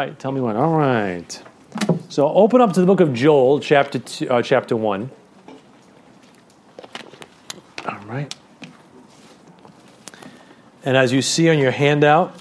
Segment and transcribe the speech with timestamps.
[0.00, 0.54] right, tell me when.
[0.54, 1.42] All right.
[2.08, 5.10] So open up to the book of Joel, chapter two, uh, chapter one.
[7.84, 8.32] All right.
[10.84, 12.32] And as you see on your handout,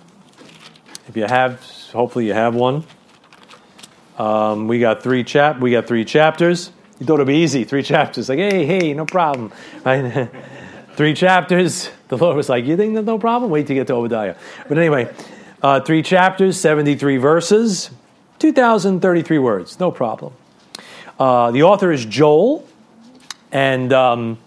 [1.07, 1.59] if you have,
[1.91, 2.83] hopefully you have one.
[4.19, 5.59] Um, we got three chap.
[5.59, 6.71] We got three chapters.
[6.99, 8.29] You thought it'd be easy, three chapters.
[8.29, 9.51] Like, hey, hey, no problem.
[9.83, 10.29] Right?
[10.95, 11.89] three chapters.
[12.09, 13.49] The Lord was like, you think there's no problem?
[13.49, 14.35] Wait to get to Obadiah.
[14.67, 15.11] But anyway.
[15.61, 17.89] Uh, three chapters, 73 verses,
[18.37, 20.31] 2,033 words, no problem.
[21.19, 22.67] Uh, the author is Joel,
[23.51, 24.37] and um,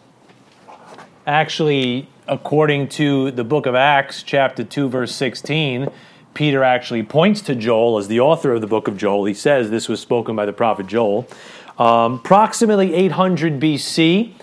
[1.26, 5.88] actually, according to the book of Acts, chapter 2, verse 16,
[6.32, 9.24] Peter actually points to Joel as the author of the book of Joel.
[9.24, 11.26] He says this was spoken by the prophet Joel.
[11.76, 14.34] Um, approximately 800 BC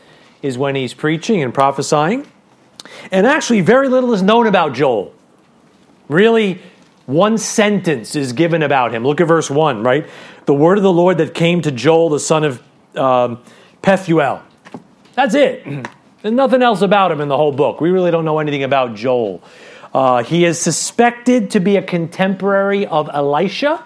[0.41, 2.27] is when he's preaching and prophesying.
[3.09, 5.13] And actually, very little is known about Joel.
[6.07, 6.61] Really,
[7.05, 9.05] one sentence is given about him.
[9.05, 10.07] Look at verse 1, right?
[10.45, 12.61] The word of the Lord that came to Joel, the son of
[12.95, 13.41] um,
[13.81, 14.41] Pethuel.
[15.15, 15.63] That's it.
[16.21, 17.79] There's nothing else about him in the whole book.
[17.79, 19.41] We really don't know anything about Joel.
[19.93, 23.83] Uh, he is suspected to be a contemporary of Elisha.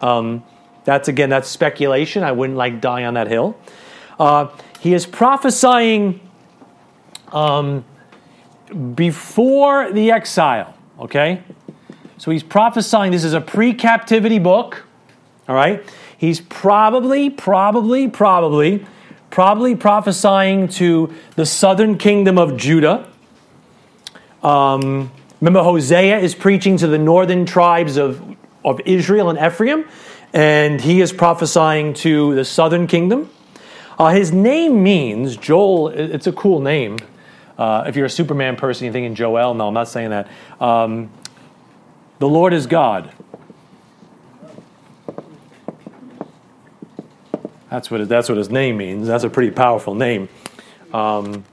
[0.00, 0.42] Um,
[0.84, 2.22] that's again, that's speculation.
[2.22, 3.56] I wouldn't like die on that hill.
[4.18, 4.48] Uh,
[4.80, 6.20] he is prophesying
[7.28, 7.84] um,
[8.94, 10.71] before the exile.
[10.98, 11.42] Okay?
[12.18, 14.84] So he's prophesying this is a pre captivity book.
[15.48, 15.82] All right?
[16.16, 18.86] He's probably, probably, probably,
[19.30, 23.10] probably prophesying to the southern kingdom of Judah.
[24.42, 29.84] Um, remember, Hosea is preaching to the northern tribes of, of Israel and Ephraim,
[30.32, 33.28] and he is prophesying to the southern kingdom.
[33.98, 36.98] Uh, his name means, Joel, it's a cool name.
[37.58, 39.54] Uh, if you're a Superman person, you're thinking Jor-El.
[39.54, 40.28] No, I'm not saying that.
[40.60, 41.10] Um,
[42.18, 43.12] the Lord is God.
[47.70, 49.06] That's what, that's what his name means.
[49.06, 50.28] That's a pretty powerful name.
[50.92, 51.44] Um,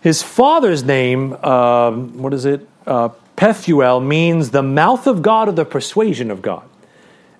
[0.00, 2.68] his father's name, um, what is it?
[2.86, 6.68] Uh, Pethuel means the mouth of God or the persuasion of God.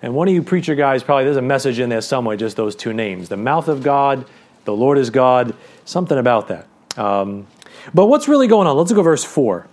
[0.03, 2.76] And one of you preacher guys, probably there's a message in there somewhere, just those
[2.76, 4.26] two names the mouth of God,
[4.65, 5.54] the Lord is God,
[5.84, 6.66] something about that.
[6.97, 7.47] Um,
[7.95, 8.77] but what's really going on?
[8.77, 9.67] Let's look at verse 4.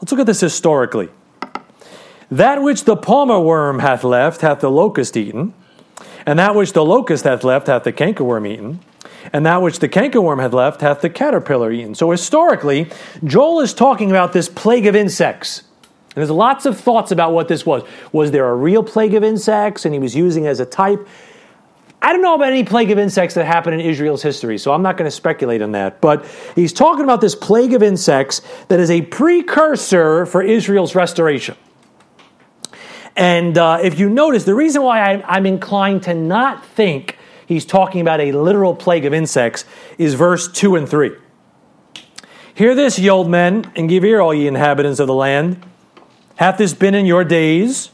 [0.00, 1.08] Let's look at this historically.
[2.30, 5.52] That which the palmerworm hath left hath the locust eaten,
[6.26, 8.80] and that which the locust hath left hath the cankerworm eaten,
[9.32, 11.94] and that which the cankerworm hath left hath the caterpillar eaten.
[11.94, 12.90] So historically,
[13.24, 15.64] Joel is talking about this plague of insects.
[16.14, 17.84] And there's lots of thoughts about what this was.
[18.12, 21.06] Was there a real plague of insects and he was using as a type?
[22.02, 24.82] I don't know about any plague of insects that happened in Israel's history, so I'm
[24.82, 26.00] not going to speculate on that.
[26.00, 26.24] But
[26.54, 31.56] he's talking about this plague of insects that is a precursor for Israel's restoration.
[33.16, 37.66] And uh, if you notice, the reason why I'm, I'm inclined to not think he's
[37.66, 39.66] talking about a literal plague of insects
[39.98, 41.12] is verse 2 and 3.
[42.54, 45.62] Hear this, ye old men, and give ear, all ye inhabitants of the land.
[46.36, 47.90] Hath this been in your days,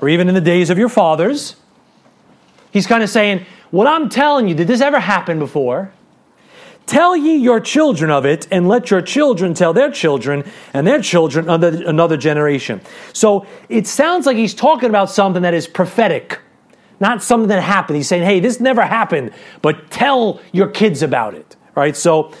[0.00, 1.56] or even in the days of your fathers?
[2.74, 5.92] He's kind of saying, What I'm telling you, did this ever happen before?
[6.86, 11.00] Tell ye your children of it, and let your children tell their children, and their
[11.00, 12.80] children another, another generation.
[13.12, 16.40] So it sounds like he's talking about something that is prophetic,
[16.98, 17.96] not something that happened.
[17.96, 19.30] He's saying, hey, this never happened,
[19.62, 21.56] but tell your kids about it.
[21.76, 21.96] Right?
[21.96, 22.32] So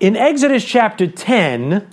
[0.00, 1.86] in Exodus chapter 10,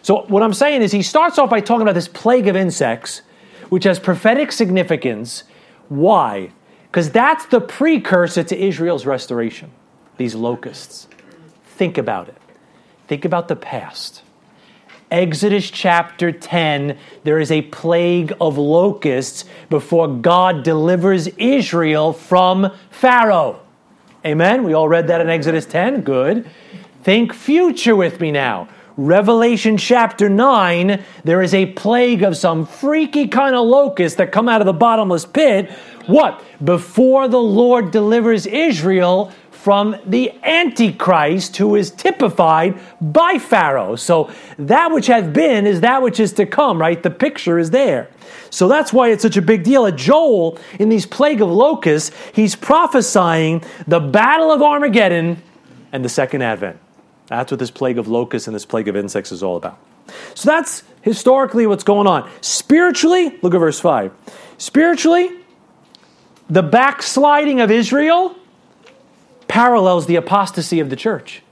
[0.00, 3.20] so what I'm saying is he starts off by talking about this plague of insects,
[3.68, 5.44] which has prophetic significance.
[5.88, 6.50] Why?
[6.92, 9.70] Because that's the precursor to Israel's restoration,
[10.18, 11.08] these locusts.
[11.64, 12.36] Think about it.
[13.08, 14.22] Think about the past.
[15.10, 23.62] Exodus chapter 10, there is a plague of locusts before God delivers Israel from Pharaoh.
[24.26, 24.62] Amen?
[24.62, 26.02] We all read that in Exodus 10.
[26.02, 26.46] Good.
[27.04, 28.68] Think future with me now.
[28.96, 34.48] Revelation chapter 9, there is a plague of some freaky kind of locusts that come
[34.48, 35.70] out of the bottomless pit
[36.06, 36.42] what?
[36.62, 43.94] Before the Lord delivers Israel from the Antichrist, who is typified by Pharaoh.
[43.94, 47.00] So that which hath been is that which is to come, right?
[47.00, 48.08] The picture is there.
[48.50, 49.86] So that's why it's such a big deal.
[49.86, 55.40] At Joel, in these plague of locusts, he's prophesying the battle of Armageddon
[55.92, 56.78] and the second advent.
[57.38, 59.78] That's what this plague of locusts and this plague of insects is all about.
[60.34, 62.30] So that's historically what's going on.
[62.42, 64.12] Spiritually, look at verse 5.
[64.58, 65.30] Spiritually,
[66.50, 68.36] the backsliding of Israel
[69.48, 71.42] parallels the apostasy of the church.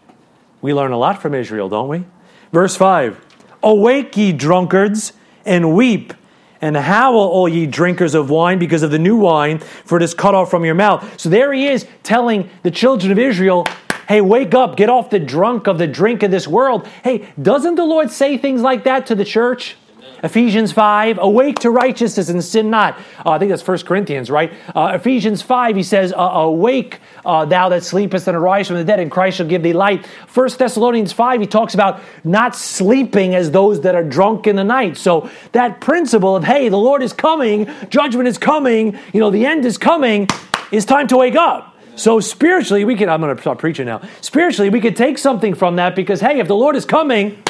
[0.61, 2.05] We learn a lot from Israel, don't we?
[2.53, 3.19] Verse 5
[3.63, 5.15] Awake, ye drunkards,
[5.47, 6.13] and weep,
[6.61, 10.13] And howl, all ye drinkers of wine, because of the new wine, for it is
[10.13, 11.19] cut off from your mouth.
[11.19, 13.67] So there he is telling the children of Israel,
[14.11, 16.85] hey, wake up, get off the drunk of the drink of this world.
[17.05, 19.77] Hey, doesn't the Lord say things like that to the church?
[20.25, 22.99] Ephesians 5, awake to righteousness and sin not.
[23.25, 24.53] Uh, I think that's 1 Corinthians, right?
[24.75, 28.85] Uh, Ephesians 5, he says, uh, awake uh, thou that sleepest and arise from the
[28.85, 30.05] dead, and Christ shall give thee light.
[30.35, 34.65] 1 Thessalonians 5, he talks about not sleeping as those that are drunk in the
[34.65, 34.97] night.
[34.97, 39.47] So that principle of, hey, the Lord is coming, judgment is coming, you know, the
[39.47, 40.27] end is coming,
[40.73, 41.77] is time to wake up.
[41.97, 44.01] So spiritually, we can, I'm going to start preaching now.
[44.21, 47.43] Spiritually, we could take something from that because, hey, if the Lord is coming,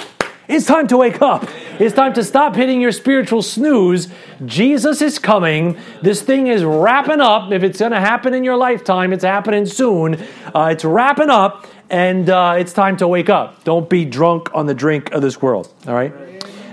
[0.50, 1.48] it's time to wake up.
[1.78, 4.08] It's time to stop hitting your spiritual snooze.
[4.44, 5.78] Jesus is coming.
[6.02, 7.52] This thing is wrapping up.
[7.52, 10.20] If it's going to happen in your lifetime, it's happening soon.
[10.52, 13.62] Uh, it's wrapping up, and uh, it's time to wake up.
[13.62, 15.72] Don't be drunk on the drink of this world.
[15.86, 16.12] All right?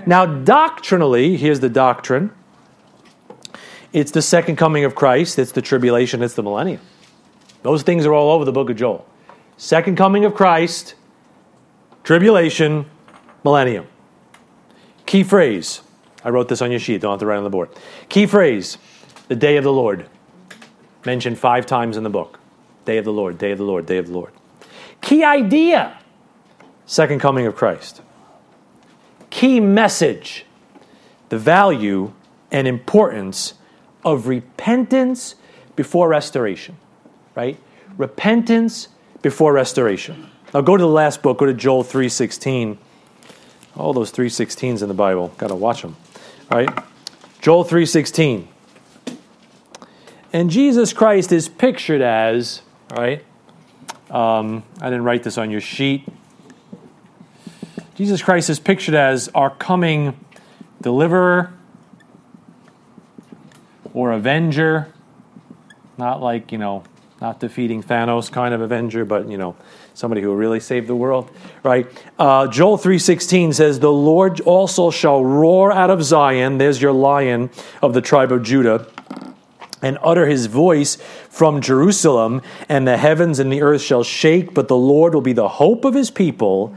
[0.08, 2.32] Now, doctrinally, here's the doctrine
[3.92, 6.80] it's the second coming of Christ, it's the tribulation, it's the millennium.
[7.62, 9.06] Those things are all over the book of Joel.
[9.56, 10.94] Second coming of Christ,
[12.04, 12.86] tribulation,
[13.44, 13.86] millennium.
[15.06, 15.82] Key phrase.
[16.24, 17.70] I wrote this on your sheet, don't have to write on the board.
[18.08, 18.78] Key phrase
[19.28, 20.08] the day of the Lord.
[21.04, 22.38] Mentioned five times in the book.
[22.84, 24.32] Day of the Lord, day of the Lord, day of the Lord.
[25.00, 25.98] Key idea
[26.86, 28.02] second coming of Christ.
[29.30, 30.44] Key message
[31.28, 32.12] the value
[32.50, 33.54] and importance
[34.04, 35.34] of repentance
[35.76, 36.76] before restoration,
[37.38, 37.56] right?
[37.96, 38.88] Repentance
[39.22, 40.28] before restoration.
[40.52, 42.78] Now go to the last book, go to Joel 3:16.
[43.76, 45.32] All those 316s in the Bible.
[45.38, 45.94] Got to watch them.
[46.50, 46.84] All right?
[47.40, 48.48] Joel 3:16.
[50.32, 52.62] And Jesus Christ is pictured as,
[52.92, 53.24] all right?
[54.10, 56.08] Um, I didn't write this on your sheet.
[57.94, 60.18] Jesus Christ is pictured as our coming
[60.82, 61.52] deliverer
[63.94, 64.92] or avenger.
[65.96, 66.82] Not like, you know,
[67.20, 69.56] not defeating Thanos kind of avenger, but, you know,
[69.94, 71.30] somebody who really save the world,
[71.64, 71.86] right?
[72.18, 77.50] Uh, Joel 3.16 says, The Lord also shall roar out of Zion, there's your lion
[77.82, 78.86] of the tribe of Judah,
[79.82, 80.96] and utter his voice
[81.28, 85.32] from Jerusalem, and the heavens and the earth shall shake, but the Lord will be
[85.32, 86.74] the hope of his people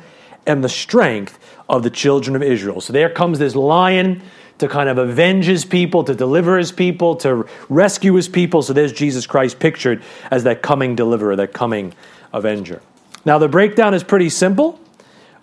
[0.47, 1.37] and the strength
[1.69, 2.81] of the children of Israel.
[2.81, 4.21] So there comes this lion
[4.61, 8.61] to kind of avenge his people, to deliver his people, to rescue his people.
[8.61, 11.93] So there's Jesus Christ pictured as that coming deliverer, that coming
[12.31, 12.81] avenger.
[13.25, 14.79] Now, the breakdown is pretty simple.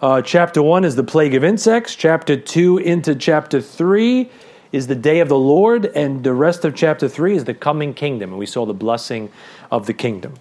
[0.00, 1.96] Uh, chapter 1 is the plague of insects.
[1.96, 4.30] Chapter 2 into chapter 3
[4.70, 5.86] is the day of the Lord.
[5.86, 8.30] And the rest of chapter 3 is the coming kingdom.
[8.30, 9.30] And we saw the blessing
[9.72, 10.34] of the kingdom.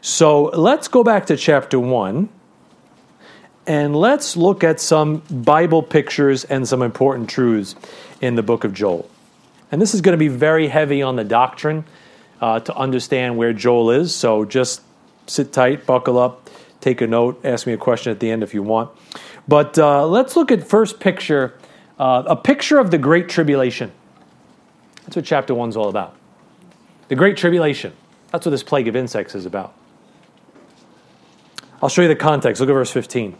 [0.00, 2.28] So let's go back to chapter 1
[3.66, 7.74] and let's look at some Bible pictures and some important truths
[8.20, 9.08] in the book of Joel.
[9.70, 11.84] And this is going to be very heavy on the doctrine
[12.40, 14.14] uh, to understand where Joel is.
[14.14, 14.82] So just
[15.26, 16.50] sit tight, buckle up,
[16.80, 18.90] take a note, ask me a question at the end if you want.
[19.46, 21.54] But uh, let's look at first picture,
[21.98, 23.92] uh, a picture of the Great Tribulation.
[25.04, 26.16] That's what chapter one's all about.
[27.08, 27.92] The Great Tribulation.
[28.30, 29.74] That's what this plague of insects is about.
[31.82, 32.60] I'll show you the context.
[32.60, 33.36] Look at verse 15.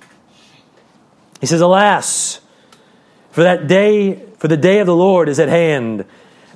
[1.43, 2.41] He says, Alas,
[3.33, 6.05] for that day, for the day of the Lord is at hand,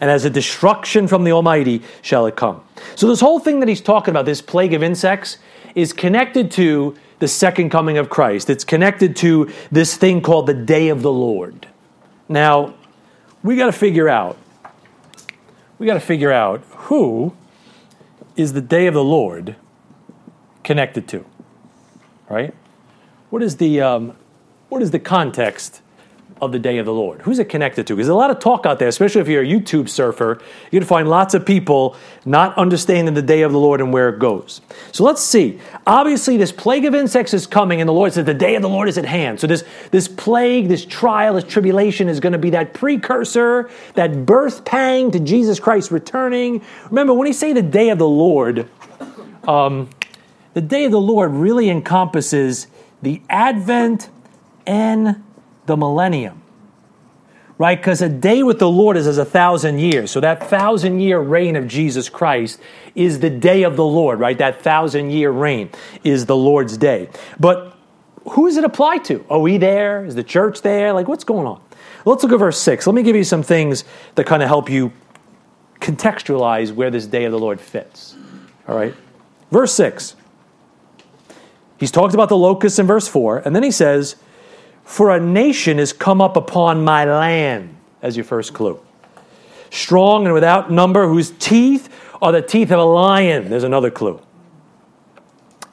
[0.00, 2.62] and as a destruction from the Almighty shall it come.
[2.94, 5.38] So, this whole thing that he's talking about, this plague of insects,
[5.74, 8.48] is connected to the second coming of Christ.
[8.48, 11.66] It's connected to this thing called the day of the Lord.
[12.28, 12.74] Now,
[13.42, 14.38] we got to figure out,
[15.80, 17.34] we got to figure out who
[18.36, 19.56] is the day of the Lord
[20.62, 21.24] connected to,
[22.28, 22.54] right?
[23.30, 24.16] What is the, um,
[24.68, 25.82] what is the context
[26.40, 27.22] of the day of the Lord?
[27.22, 27.94] Who's it connected to?
[27.94, 30.38] Because there's a lot of talk out there, especially if you're a YouTube surfer.
[30.70, 31.96] You're to find lots of people
[32.26, 34.60] not understanding the day of the Lord and where it goes.
[34.92, 35.58] So let's see.
[35.86, 38.68] Obviously, this plague of insects is coming, and the Lord says the day of the
[38.68, 39.40] Lord is at hand.
[39.40, 44.26] So this, this plague, this trial, this tribulation is going to be that precursor, that
[44.26, 46.62] birth pang to Jesus Christ returning.
[46.90, 48.68] Remember, when he say the day of the Lord,
[49.48, 49.88] um,
[50.52, 52.66] the day of the Lord really encompasses
[53.00, 54.10] the advent
[54.66, 55.22] and
[55.66, 56.42] the millennium.
[57.58, 57.78] Right?
[57.78, 60.10] Because a day with the Lord is as a thousand years.
[60.10, 62.60] So that thousand year reign of Jesus Christ
[62.94, 64.36] is the day of the Lord, right?
[64.36, 65.70] That thousand year reign
[66.04, 67.08] is the Lord's day.
[67.40, 67.74] But
[68.30, 69.24] who does it apply to?
[69.30, 70.04] Are we there?
[70.04, 70.92] Is the church there?
[70.92, 71.62] Like, what's going on?
[72.04, 72.86] Let's look at verse 6.
[72.86, 73.84] Let me give you some things
[74.16, 74.92] that kind of help you
[75.80, 78.16] contextualize where this day of the Lord fits.
[78.68, 78.94] All right?
[79.50, 80.16] Verse 6.
[81.78, 84.16] He's talked about the locusts in verse 4, and then he says,
[84.86, 88.80] for a nation is come up upon my land, as your first clue.
[89.70, 91.88] strong and without number, whose teeth
[92.20, 93.50] are the teeth of a lion.
[93.50, 94.20] There's another clue.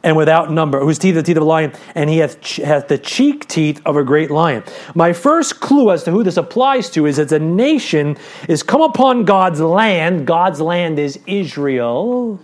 [0.06, 2.90] And without number, whose teeth are the teeth of a lion, and he hath, hath
[2.90, 4.64] the cheek teeth of a great lion.
[4.94, 8.18] My first clue as to who this applies to is that a nation
[8.50, 10.28] is come upon God's land.
[10.28, 12.38] God's land is Israel,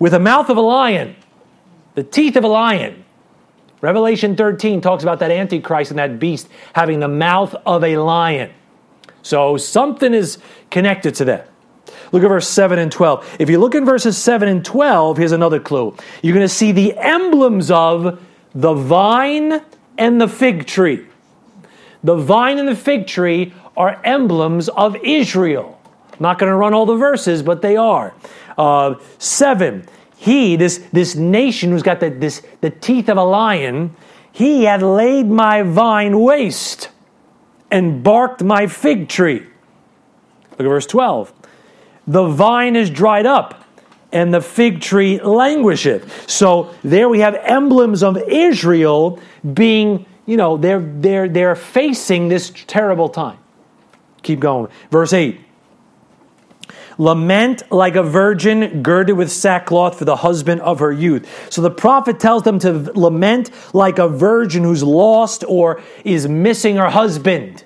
[0.00, 1.14] with a mouth of a lion,
[1.94, 3.04] the teeth of a lion.
[3.80, 8.52] Revelation 13 talks about that Antichrist and that beast having the mouth of a lion.
[9.22, 10.38] So something is
[10.70, 11.48] connected to that.
[12.12, 13.36] Look at verse 7 and 12.
[13.40, 15.96] If you look in verses 7 and 12, here's another clue.
[16.22, 18.22] You're going to see the emblems of
[18.54, 19.60] the vine
[19.98, 21.06] and the fig tree.
[22.04, 25.80] The vine and the fig tree are emblems of Israel.
[26.12, 28.14] I'm not going to run all the verses, but they are.
[28.56, 29.86] Uh, 7.
[30.16, 33.94] He, this, this nation who's got the, this, the teeth of a lion,
[34.32, 36.88] he had laid my vine waste
[37.70, 39.46] and barked my fig tree.
[40.52, 41.32] Look at verse 12
[42.06, 43.64] the vine is dried up
[44.12, 46.30] and the fig tree languisheth.
[46.30, 49.18] So there we have emblems of Israel
[49.54, 53.38] being, you know, they're, they're, they're facing this terrible time.
[54.22, 54.70] Keep going.
[54.90, 55.40] Verse 8.
[56.98, 61.52] Lament like a virgin girded with sackcloth for the husband of her youth.
[61.52, 66.76] So the prophet tells them to lament like a virgin who's lost or is missing
[66.76, 67.64] her husband.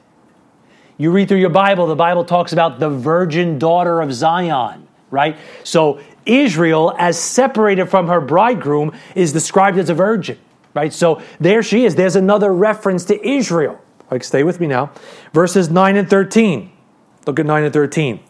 [0.99, 5.39] You read through your Bible, the Bible talks about the virgin daughter of Zion, right?
[5.65, 10.39] So Israel, as separated from her bridegroom, is described as a virgin,
[10.75, 10.93] right?
[10.93, 11.95] So there she is.
[11.95, 13.81] There's another reference to Israel.
[14.11, 14.91] Like, stay with me now.
[15.33, 16.71] Verses 9 and 13.
[17.27, 18.21] Look at 9 and 13.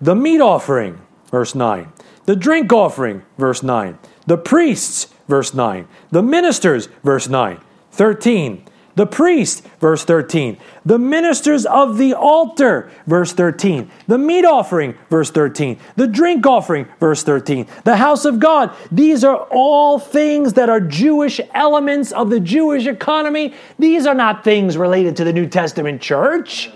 [0.00, 1.92] The meat offering, verse 9.
[2.26, 3.98] The drink offering, verse 9.
[4.26, 5.86] The priests, verse 9.
[6.10, 7.60] The ministers, verse 9.
[7.92, 8.64] 13
[8.96, 10.56] the priest, verse 13.
[10.84, 13.90] The ministers of the altar, verse 13.
[14.06, 15.78] The meat offering, verse 13.
[15.96, 17.66] The drink offering, verse 13.
[17.84, 18.72] The house of God.
[18.92, 23.54] These are all things that are Jewish elements of the Jewish economy.
[23.78, 26.70] These are not things related to the New Testament church.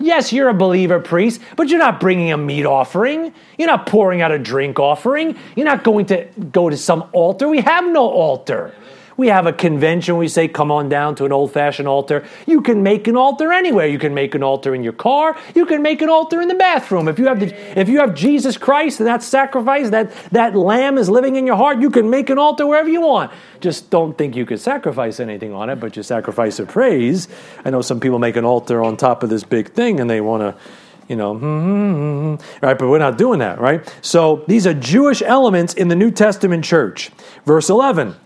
[0.00, 3.32] Yes, you're a believer priest, but you're not bringing a meat offering.
[3.58, 5.36] You're not pouring out a drink offering.
[5.56, 7.48] You're not going to go to some altar.
[7.48, 8.74] We have no altar.
[9.16, 10.16] We have a convention.
[10.16, 12.24] We say, come on down to an old fashioned altar.
[12.46, 13.86] You can make an altar anywhere.
[13.86, 15.36] You can make an altar in your car.
[15.54, 17.08] You can make an altar in the bathroom.
[17.08, 20.98] If you have, the, if you have Jesus Christ and that sacrifice, that, that lamb
[20.98, 23.32] is living in your heart, you can make an altar wherever you want.
[23.60, 27.28] Just don't think you could sacrifice anything on it, but you sacrifice a praise.
[27.64, 30.20] I know some people make an altar on top of this big thing and they
[30.20, 30.62] want to
[31.08, 32.78] you know, mm-hmm, right?
[32.78, 33.94] But we're not doing that, right?
[34.00, 37.10] So these are Jewish elements in the New Testament church.
[37.44, 38.16] Verse 11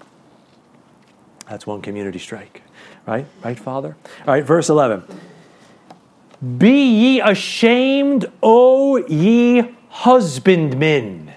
[1.49, 2.63] that's one community strike.
[3.07, 3.27] Right?
[3.45, 3.97] Right, Father?
[4.21, 5.05] All right, verse 11.
[6.59, 11.33] Be ye ashamed, O ye husbandmen.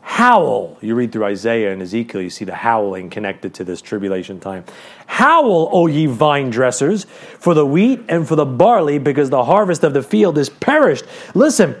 [0.00, 0.78] Howl.
[0.80, 4.64] You read through Isaiah and Ezekiel, you see the howling connected to this tribulation time.
[5.06, 9.84] Howl, O ye vine dressers, for the wheat and for the barley, because the harvest
[9.84, 11.04] of the field is perished.
[11.34, 11.76] Listen,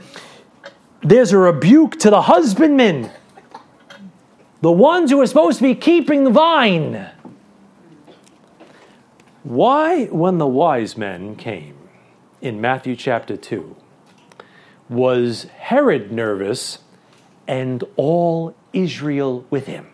[1.02, 3.10] there's a rebuke to the husbandmen
[4.60, 7.10] the ones who are supposed to be keeping the vine.
[9.44, 11.76] Why, when the wise men came
[12.40, 13.76] in Matthew chapter 2,
[14.88, 16.80] was Herod nervous
[17.46, 19.86] and all Israel with him?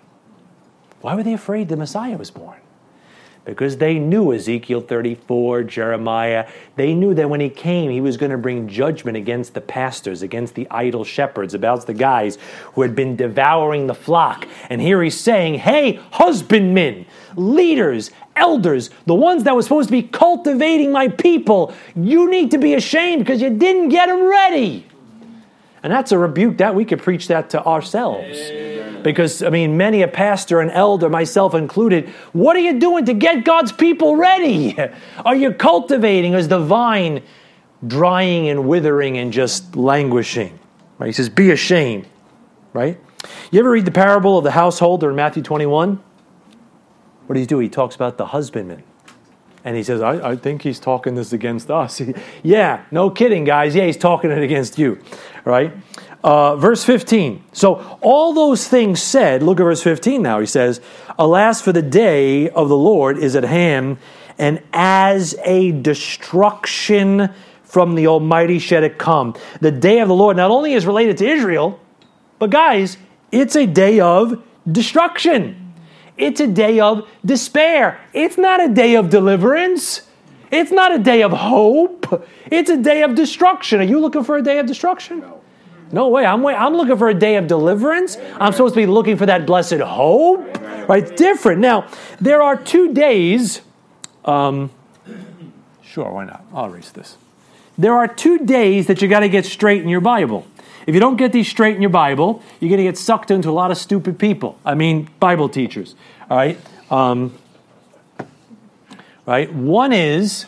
[1.00, 2.60] Why were they afraid the Messiah was born?
[3.44, 6.48] Because they knew Ezekiel 34, Jeremiah.
[6.76, 10.22] They knew that when he came, he was going to bring judgment against the pastors,
[10.22, 12.38] against the idle shepherds, about the guys
[12.74, 14.46] who had been devouring the flock.
[14.70, 20.02] And here he's saying, Hey, husbandmen, leaders, elders, the ones that were supposed to be
[20.02, 24.86] cultivating my people, you need to be ashamed because you didn't get them ready.
[25.82, 28.38] And that's a rebuke that we could preach that to ourselves.
[29.04, 33.14] Because, I mean, many a pastor and elder, myself included, what are you doing to
[33.14, 34.76] get God's people ready?
[35.24, 36.32] Are you cultivating?
[36.32, 37.22] Is the vine
[37.86, 40.58] drying and withering and just languishing?
[40.98, 41.08] Right?
[41.08, 42.08] He says, be ashamed.
[42.72, 42.98] Right?
[43.50, 46.02] You ever read the parable of the householder in Matthew 21?
[47.26, 47.58] What does he do?
[47.58, 48.82] He talks about the husbandman.
[49.64, 52.02] And he says, I, I think he's talking this against us.
[52.42, 53.74] yeah, no kidding, guys.
[53.74, 55.00] Yeah, he's talking it against you,
[55.44, 55.72] right?
[56.24, 57.44] Uh, verse 15.
[57.52, 60.40] So, all those things said, look at verse 15 now.
[60.40, 60.80] He says,
[61.18, 63.98] Alas, for the day of the Lord is at hand,
[64.38, 67.28] and as a destruction
[67.62, 69.34] from the Almighty shall it come.
[69.60, 71.78] The day of the Lord not only is related to Israel,
[72.38, 72.96] but guys,
[73.30, 75.74] it's a day of destruction.
[76.16, 78.00] It's a day of despair.
[78.14, 80.08] It's not a day of deliverance.
[80.50, 82.26] It's not a day of hope.
[82.50, 83.80] It's a day of destruction.
[83.80, 85.20] Are you looking for a day of destruction?
[85.20, 85.43] No.
[85.94, 86.26] No way.
[86.26, 88.18] I'm, way, I'm looking for a day of deliverance.
[88.40, 90.58] I'm supposed to be looking for that blessed hope.
[90.88, 91.16] Right?
[91.16, 91.60] Different.
[91.60, 91.88] Now,
[92.20, 93.60] there are two days.
[94.24, 94.72] Um,
[95.84, 96.44] sure, why not?
[96.52, 97.16] I'll erase this.
[97.78, 100.44] There are two days that you got to get straight in your Bible.
[100.84, 103.48] If you don't get these straight in your Bible, you're going to get sucked into
[103.48, 104.58] a lot of stupid people.
[104.64, 105.94] I mean, Bible teachers.
[106.28, 106.58] All right.
[106.90, 107.38] Um,
[109.26, 109.52] right.
[109.54, 110.46] One is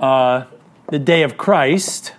[0.00, 0.46] uh,
[0.88, 2.12] the day of Christ,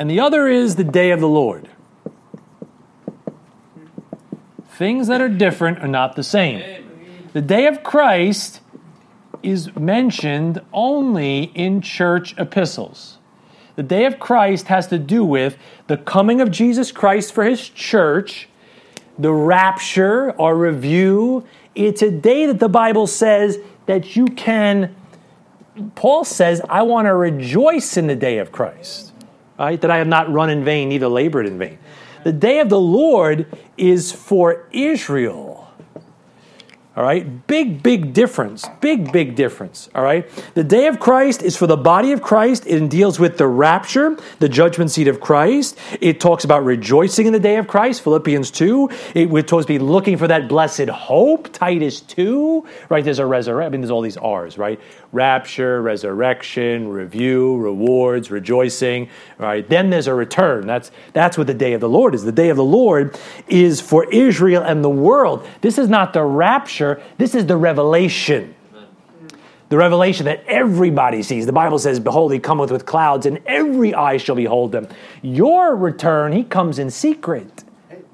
[0.00, 1.68] and the other is the day of the Lord.
[4.70, 6.86] Things that are different are not the same.
[7.34, 8.62] The day of Christ
[9.42, 13.18] is mentioned only in church epistles.
[13.76, 17.68] The day of Christ has to do with the coming of Jesus Christ for his
[17.68, 18.48] church,
[19.18, 21.46] the rapture or review.
[21.74, 24.96] It's a day that the Bible says that you can,
[25.94, 29.09] Paul says, I want to rejoice in the day of Christ,
[29.66, 29.80] right?
[29.80, 31.78] That I have not run in vain, neither labored in vain.
[32.24, 35.60] The day of the Lord is for Israel
[37.00, 37.46] all right?
[37.46, 38.66] Big, big difference.
[38.80, 39.88] Big, big difference.
[39.94, 40.28] All right?
[40.54, 42.66] The day of Christ is for the body of Christ.
[42.66, 45.78] It deals with the rapture, the judgment seat of Christ.
[46.00, 48.90] It talks about rejoicing in the day of Christ, Philippians 2.
[49.14, 52.66] It we're supposed to be looking for that blessed hope, Titus 2.
[52.90, 53.02] Right?
[53.02, 53.66] There's a resurrection.
[53.66, 54.80] I mean, there's all these R's, right?
[55.12, 59.08] Rapture, resurrection, review, rewards, rejoicing.
[59.38, 59.68] Right?
[59.68, 60.66] Then there's a return.
[60.66, 62.22] That's that's what the day of the Lord is.
[62.22, 65.46] The day of the Lord is for Israel and the world.
[65.60, 67.02] This is not the rapture.
[67.18, 68.54] This is the revelation.
[69.70, 71.46] The revelation that everybody sees.
[71.46, 74.88] The Bible says, Behold, he cometh with clouds, and every eye shall behold him.
[75.22, 77.62] Your return, he comes in secret.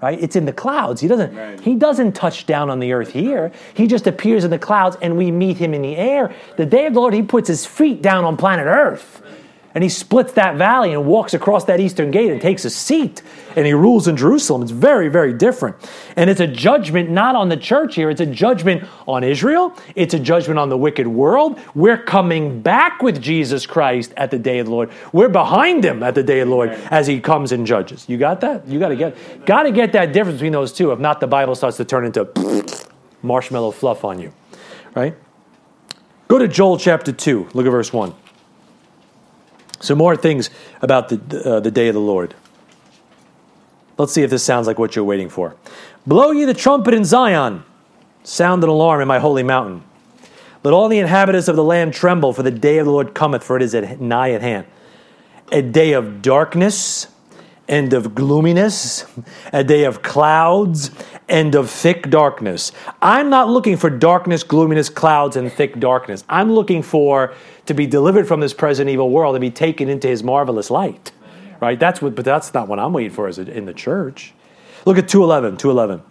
[0.02, 0.22] Right?
[0.22, 1.00] It's in the clouds.
[1.00, 1.58] He doesn't right.
[1.58, 3.50] he doesn't touch down on the earth here.
[3.74, 6.34] He just appears in the clouds and we meet him in the air.
[6.56, 9.22] The day of the Lord, he puts his feet down on planet Earth
[9.76, 13.20] and he splits that valley and walks across that eastern gate and takes a seat
[13.56, 14.62] and he rules in Jerusalem.
[14.62, 15.76] It's very, very different.
[16.16, 20.14] And it's a judgment not on the church here, it's a judgment on Israel, it's
[20.14, 21.60] a judgment on the wicked world.
[21.74, 24.90] We're coming back with Jesus Christ at the day of the Lord.
[25.12, 28.08] We're behind him at the day of the Lord as he comes and judges.
[28.08, 28.66] You got that?
[28.66, 30.90] You got to get got to get that difference between those two.
[30.90, 32.24] If not, the Bible starts to turn into
[33.20, 34.32] marshmallow fluff on you.
[34.94, 35.14] Right?
[36.28, 37.50] Go to Joel chapter 2.
[37.52, 38.14] Look at verse 1.
[39.80, 40.50] Some more things
[40.82, 42.34] about the, uh, the day of the Lord.
[43.98, 45.56] Let's see if this sounds like what you're waiting for.
[46.06, 47.64] Blow ye the trumpet in Zion,
[48.24, 49.82] sound an alarm in my holy mountain.
[50.62, 53.44] Let all the inhabitants of the land tremble, for the day of the Lord cometh,
[53.44, 54.66] for it is at, nigh at hand.
[55.52, 57.08] A day of darkness
[57.68, 59.04] and of gloominess,
[59.52, 60.90] a day of clouds
[61.28, 62.72] and of thick darkness.
[63.02, 66.24] I'm not looking for darkness, gloominess, clouds, and thick darkness.
[66.28, 67.34] I'm looking for
[67.66, 71.12] to be delivered from this present evil world and be taken into his marvelous light.
[71.60, 71.78] Right?
[71.78, 74.32] That's what, but that's not what I'm waiting for as in the church.
[74.84, 76.04] Look at 211, 211.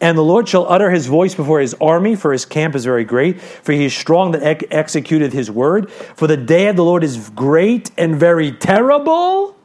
[0.00, 3.04] And the Lord shall utter his voice before his army, for his camp is very
[3.04, 5.90] great, for he is strong that ex- executeth his word.
[5.90, 9.57] For the day of the Lord is great and very terrible,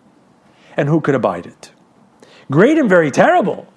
[0.77, 1.71] and who could abide it?
[2.51, 3.67] Great and very terrible.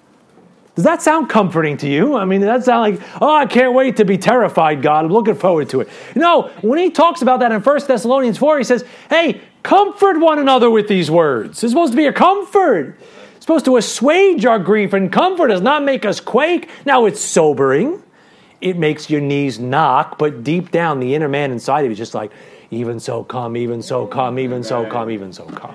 [0.75, 2.15] Does that sound comforting to you?
[2.15, 5.05] I mean, that sound like, oh, I can't wait to be terrified, God.
[5.05, 5.89] I'm looking forward to it.
[6.15, 10.37] No, when he talks about that in 1 Thessalonians 4, he says, hey, comfort one
[10.37, 11.63] another with these words.
[11.63, 12.95] It's supposed to be a comfort.
[13.35, 16.69] It's supposed to assuage our grief, and comfort does not make us quake.
[16.85, 18.03] Now, it's sobering.
[18.61, 21.97] It makes your knees knock, but deep down, the inner man inside of you is
[21.97, 22.31] just like,
[22.69, 25.73] even so come, even so come, even so come, even so come.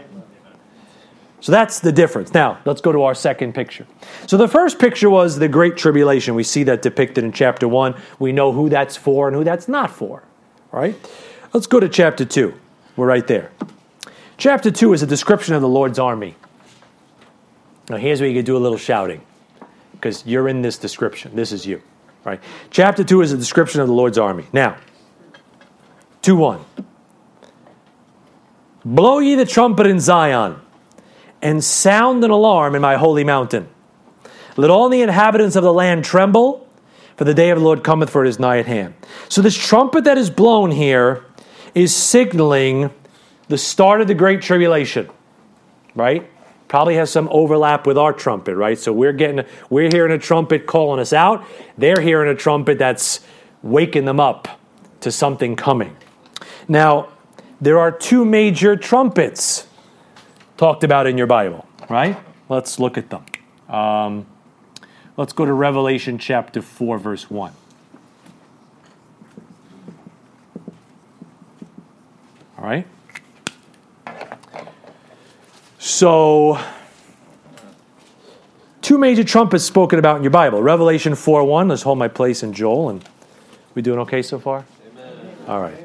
[1.42, 2.32] So that's the difference.
[2.32, 3.84] Now, let's go to our second picture.
[4.28, 6.36] So the first picture was the Great Tribulation.
[6.36, 8.00] We see that depicted in chapter 1.
[8.20, 10.22] We know who that's for and who that's not for.
[10.70, 10.94] Right?
[11.52, 12.54] Let's go to chapter 2.
[12.94, 13.50] We're right there.
[14.36, 16.36] Chapter 2 is a description of the Lord's army.
[17.90, 19.20] Now, here's where you can do a little shouting
[19.94, 21.34] because you're in this description.
[21.34, 21.82] This is you.
[22.24, 22.40] Right?
[22.70, 24.46] Chapter 2 is a description of the Lord's army.
[24.52, 24.76] Now,
[26.22, 26.64] 2 1.
[28.84, 30.60] Blow ye the trumpet in Zion
[31.42, 33.68] and sound an alarm in my holy mountain.
[34.56, 36.68] Let all the inhabitants of the land tremble,
[37.16, 38.94] for the day of the Lord cometh, for it is nigh at hand.
[39.28, 41.24] So, this trumpet that is blown here
[41.74, 42.90] is signaling
[43.48, 45.08] the start of the Great Tribulation,
[45.94, 46.28] right?
[46.68, 48.78] Probably has some overlap with our trumpet, right?
[48.78, 51.44] So we're getting, we're hearing a trumpet calling us out.
[51.76, 53.20] They're hearing a trumpet that's
[53.62, 54.48] waking them up
[55.00, 55.96] to something coming.
[56.68, 57.08] Now,
[57.60, 59.66] there are two major trumpets
[60.62, 62.16] talked about in your Bible, right?
[62.48, 63.24] Let's look at them.
[63.68, 64.26] Um,
[65.16, 67.52] let's go to Revelation chapter 4, verse 1.
[72.58, 72.86] All right?
[75.80, 76.60] So,
[78.82, 81.66] two major trumpets spoken about in your Bible Revelation 4 1.
[81.66, 82.90] Let's hold my place in Joel.
[82.90, 83.04] And
[83.74, 84.64] we doing okay so far?
[84.92, 85.36] Amen.
[85.48, 85.84] All right.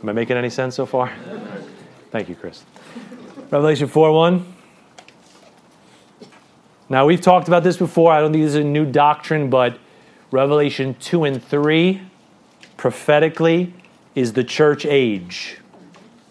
[0.00, 1.12] Am I making any sense so far?
[2.12, 2.62] Thank you, Chris.
[3.52, 4.54] Revelation 4 1.
[6.88, 8.10] Now, we've talked about this before.
[8.10, 9.78] I don't think this is a new doctrine, but
[10.30, 12.00] Revelation 2 and 3
[12.78, 13.74] prophetically
[14.14, 15.58] is the church age,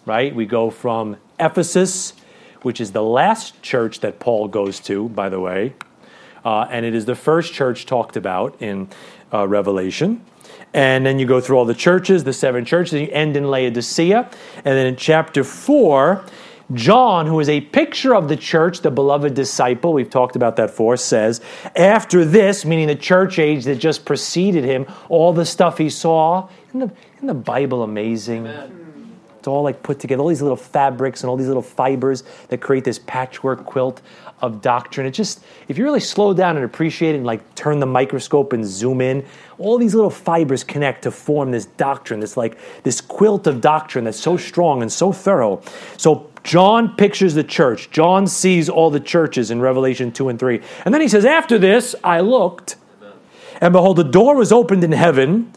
[0.04, 0.34] right?
[0.34, 2.14] We go from Ephesus,
[2.62, 5.74] which is the last church that Paul goes to, by the way,
[6.44, 8.88] uh, and it is the first church talked about in
[9.32, 10.24] uh, Revelation.
[10.74, 13.48] And then you go through all the churches, the seven churches, and you end in
[13.48, 14.28] Laodicea.
[14.56, 16.24] And then in chapter 4,
[16.74, 20.70] John, who is a picture of the church, the beloved disciple, we've talked about that
[20.70, 21.40] for, says,
[21.76, 26.48] after this, meaning the church age that just preceded him, all the stuff he saw,
[26.68, 28.46] isn't the, isn't the Bible amazing?
[28.46, 28.78] Amen.
[29.38, 32.60] It's all like put together, all these little fabrics and all these little fibers that
[32.60, 34.00] create this patchwork quilt
[34.42, 35.06] of doctrine.
[35.06, 38.52] It just, if you really slow down and appreciate it and like turn the microscope
[38.52, 39.24] and zoom in,
[39.58, 44.04] all these little fibers connect to form this doctrine, this like this quilt of doctrine
[44.04, 45.62] that's so strong and so thorough.
[45.96, 47.90] So John pictures the church.
[47.90, 50.60] John sees all the churches in Revelation 2 and 3.
[50.84, 52.76] And then he says, After this, I looked,
[53.60, 55.52] and behold, the door was opened in heaven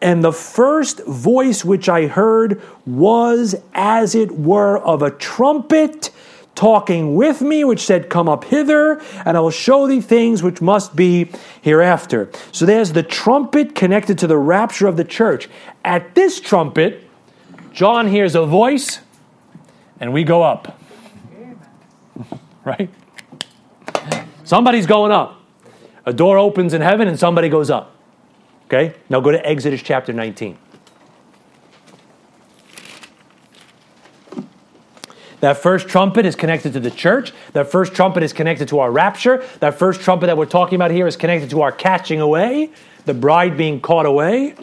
[0.00, 6.10] and the first voice which I heard was as it were of a trumpet
[6.54, 10.60] talking with me, which said, Come up hither, and I will show thee things which
[10.60, 12.30] must be hereafter.
[12.52, 15.48] So there's the trumpet connected to the rapture of the church.
[15.84, 17.02] At this trumpet,
[17.72, 19.00] John hears a voice,
[20.00, 20.80] and we go up.
[22.64, 22.90] right?
[24.44, 25.40] Somebody's going up.
[26.06, 27.96] A door opens in heaven, and somebody goes up.
[28.66, 28.94] Okay?
[29.08, 30.58] Now go to Exodus chapter 19.
[35.44, 37.34] That first trumpet is connected to the church.
[37.52, 39.46] That first trumpet is connected to our rapture.
[39.60, 42.70] That first trumpet that we're talking about here is connected to our catching away,
[43.04, 44.54] the bride being caught away.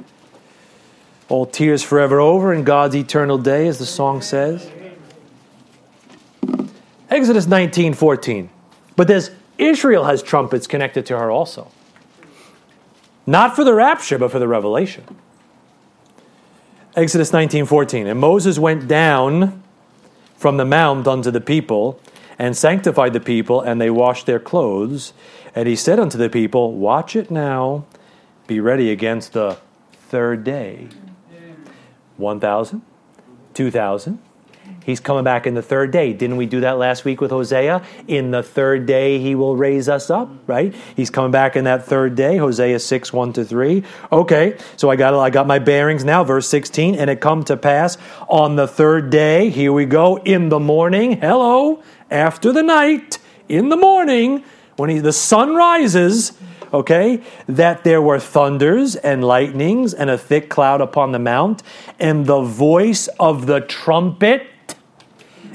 [1.30, 4.72] All tears forever over in God's eternal day, as the song says.
[7.12, 8.50] Exodus 19 14.
[8.96, 11.70] But there's Israel has trumpets connected to her also.
[13.28, 15.04] Not for the rapture, but for the revelation.
[16.96, 18.08] Exodus 19:14.
[18.08, 19.62] And Moses went down
[20.42, 22.02] from the mount unto the people
[22.40, 25.14] and sanctified the people and they washed their clothes
[25.54, 27.86] and he said unto the people, watch it now,
[28.48, 29.60] be ready against the
[29.92, 30.88] third day.
[32.18, 32.82] 1000,
[33.54, 34.20] 2000,
[34.84, 36.12] He's coming back in the third day.
[36.12, 37.84] Didn't we do that last week with Hosea?
[38.08, 40.74] In the third day, he will raise us up, right?
[40.96, 43.84] He's coming back in that third day, Hosea 6, 1 to 3.
[44.12, 46.96] Okay, so I got, I got my bearings now, verse 16.
[46.96, 51.22] And it come to pass on the third day, here we go, in the morning,
[51.22, 54.44] hello, after the night, in the morning,
[54.78, 56.34] when he, the sun rises,
[56.74, 61.62] okay, that there were thunders and lightnings and a thick cloud upon the mount,
[62.00, 64.48] and the voice of the trumpet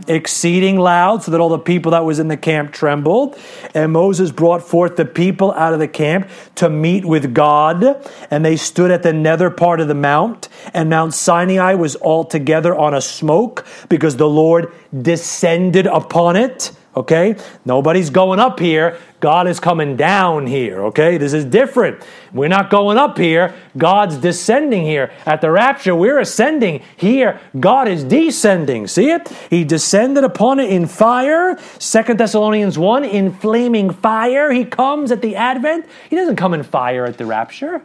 [0.09, 3.39] exceeding loud, so that all the people that was in the camp trembled.
[3.75, 7.85] And Moses brought forth the people out of the camp to meet with God,
[8.31, 10.49] and they stood at the nether part of the mount.
[10.75, 16.73] And Mount Sinai was altogether on a smoke, because the Lord descended upon it.
[16.97, 17.37] Okay?
[17.67, 18.99] Nobody's going up here.
[19.21, 20.85] God is coming down here.
[20.87, 21.19] Okay?
[21.19, 22.03] This is different.
[22.33, 23.55] We're not going up here.
[23.77, 25.13] God's descending here.
[25.27, 26.83] At the rapture, we're ascending.
[26.97, 28.87] Here, God is descending.
[28.87, 29.29] See it?
[29.51, 31.59] He descended upon it in fire.
[31.79, 34.51] Second Thessalonians 1, in flaming fire.
[34.51, 35.87] He comes at the advent.
[36.09, 37.83] He doesn't come in fire at the rapture.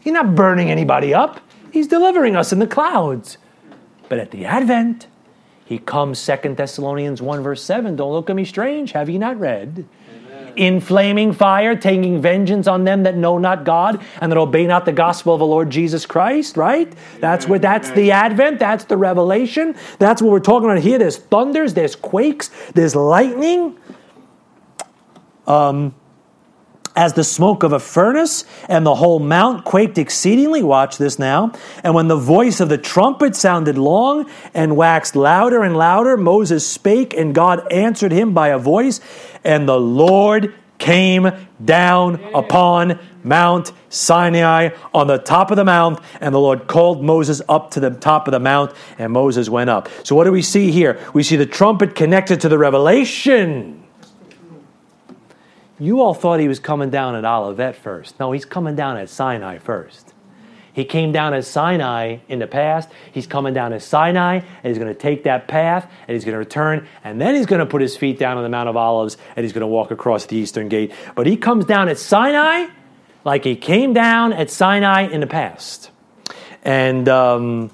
[0.00, 1.40] He's not burning anybody up.
[1.72, 3.36] He's delivering us in the clouds.
[4.08, 5.06] But at the advent,
[5.70, 7.94] he comes, Second Thessalonians 1, verse 7.
[7.94, 8.90] Don't look at me strange.
[8.90, 9.86] Have ye not read?
[10.12, 10.52] Amen.
[10.56, 14.84] In flaming fire, taking vengeance on them that know not God and that obey not
[14.84, 16.92] the gospel of the Lord Jesus Christ, right?
[17.20, 19.76] That's where that's the advent, that's the revelation.
[20.00, 20.98] That's what we're talking about here.
[20.98, 23.78] There's thunders, there's quakes, there's lightning.
[25.46, 25.94] Um,
[26.96, 30.62] as the smoke of a furnace, and the whole mount quaked exceedingly.
[30.62, 31.52] Watch this now.
[31.84, 36.66] And when the voice of the trumpet sounded long and waxed louder and louder, Moses
[36.66, 39.00] spake, and God answered him by a voice,
[39.44, 41.30] and the Lord came
[41.64, 47.42] down upon Mount Sinai on the top of the mount, and the Lord called Moses
[47.48, 49.88] up to the top of the mount, and Moses went up.
[50.04, 50.98] So, what do we see here?
[51.12, 53.84] We see the trumpet connected to the revelation
[55.80, 58.20] you all thought he was coming down at Olivet first.
[58.20, 60.14] No, he's coming down at Sinai first.
[60.72, 62.88] He came down at Sinai in the past.
[63.10, 66.34] He's coming down at Sinai, and he's going to take that path, and he's going
[66.34, 68.76] to return, and then he's going to put his feet down on the Mount of
[68.76, 70.92] Olives, and he's going to walk across the eastern gate.
[71.16, 72.68] But he comes down at Sinai
[73.24, 75.90] like he came down at Sinai in the past.
[76.62, 77.70] And um,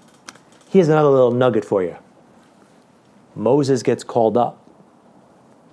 [0.71, 1.97] here's another little nugget for you
[3.35, 4.62] Moses gets called up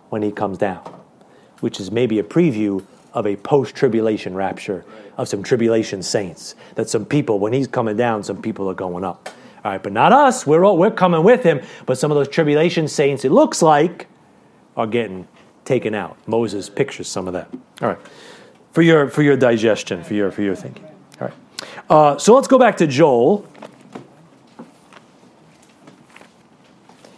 [0.09, 0.83] when he comes down,
[1.63, 4.83] which is maybe a preview of a post tribulation rapture
[5.15, 6.55] of some tribulation saints.
[6.75, 9.29] That some people, when he's coming down, some people are going up.
[9.63, 10.45] All right, but not us.
[10.45, 11.61] We're, all, we're coming with him.
[11.85, 14.07] But some of those tribulation saints, it looks like,
[14.75, 15.25] are getting
[15.63, 16.17] taken out.
[16.27, 17.47] Moses pictures some of that.
[17.81, 17.99] All right,
[18.73, 20.83] for your, for your digestion, for your, for your thinking.
[21.21, 21.33] All right.
[21.89, 23.47] Uh, so let's go back to Joel.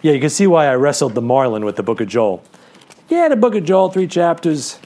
[0.04, 2.44] Yeah, you can see why I wrestled the Marlin with the book of Joel.
[3.08, 4.80] Yeah, the book of Joel, three chapters.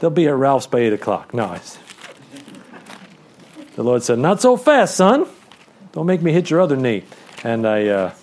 [0.00, 1.32] They'll be at Ralph's by 8 o'clock.
[1.32, 1.78] Nice.
[3.76, 5.26] the Lord said, Not so fast, son.
[5.92, 7.04] Don't make me hit your other knee.
[7.44, 8.14] And I, uh,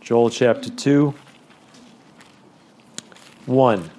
[0.00, 1.14] Joel chapter 2,
[3.46, 3.90] 1.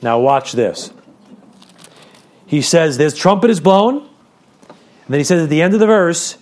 [0.00, 0.92] Now watch this.
[2.46, 3.98] He says, This trumpet is blown.
[4.68, 6.38] And then he says at the end of the verse,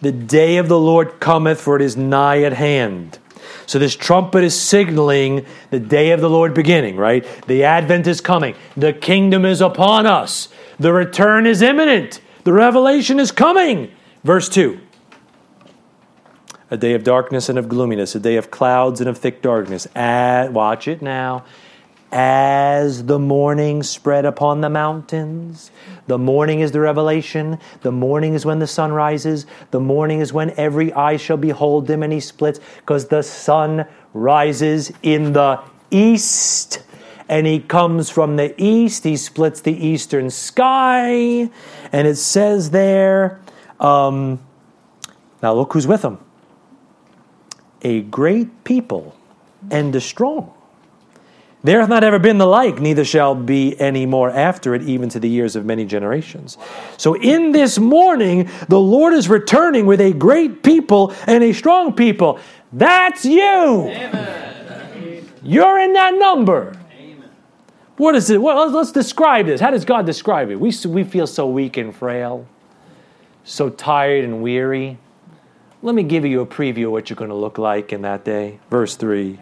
[0.00, 3.18] The day of the Lord cometh, for it is nigh at hand.
[3.66, 7.26] So this trumpet is signaling the day of the Lord beginning, right?
[7.46, 8.54] The advent is coming.
[8.76, 10.48] The kingdom is upon us.
[10.78, 12.20] The return is imminent.
[12.44, 13.90] The revelation is coming.
[14.22, 14.78] Verse 2
[16.70, 19.88] A day of darkness and of gloominess, a day of clouds and of thick darkness.
[19.96, 21.44] At, watch it now.
[22.12, 25.72] As the morning spread upon the mountains,
[26.06, 27.58] the morning is the revelation.
[27.82, 29.46] The morning is when the sun rises.
[29.70, 33.86] The morning is when every eye shall behold him and he splits, because the sun
[34.12, 36.82] rises in the east
[37.28, 39.04] and he comes from the east.
[39.04, 41.50] He splits the eastern sky.
[41.92, 43.40] And it says there,
[43.80, 44.40] um,
[45.42, 46.18] now look who's with him
[47.82, 49.16] a great people
[49.70, 50.52] and a strong.
[51.66, 55.08] There hath not ever been the like, neither shall be any more after it, even
[55.08, 56.58] to the years of many generations.
[56.96, 61.92] So in this morning, the Lord is returning with a great people and a strong
[61.92, 62.38] people.
[62.72, 63.88] That's you.
[63.88, 65.28] Amen.
[65.42, 66.78] You're in that number.
[67.96, 68.40] What is it?
[68.40, 69.60] Well, let's describe this.
[69.60, 70.60] How does God describe it?
[70.60, 72.46] We, we feel so weak and frail,
[73.42, 74.98] so tired and weary.
[75.82, 78.24] Let me give you a preview of what you're going to look like in that
[78.24, 78.60] day.
[78.70, 79.40] Verse 3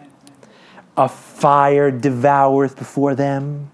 [0.97, 3.71] A fire devoureth before them,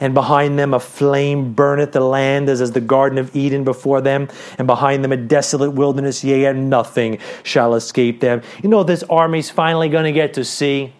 [0.00, 4.00] and behind them a flame burneth the land as, as the Garden of Eden before
[4.00, 8.42] them, and behind them a desolate wilderness, yea, and nothing shall escape them.
[8.62, 10.94] You know, this army's finally going to get to see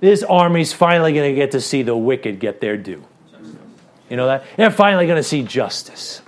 [0.00, 3.02] this army's finally going to get to see the wicked get their due.
[4.10, 4.44] You know that?
[4.58, 6.20] They're finally going to see justice.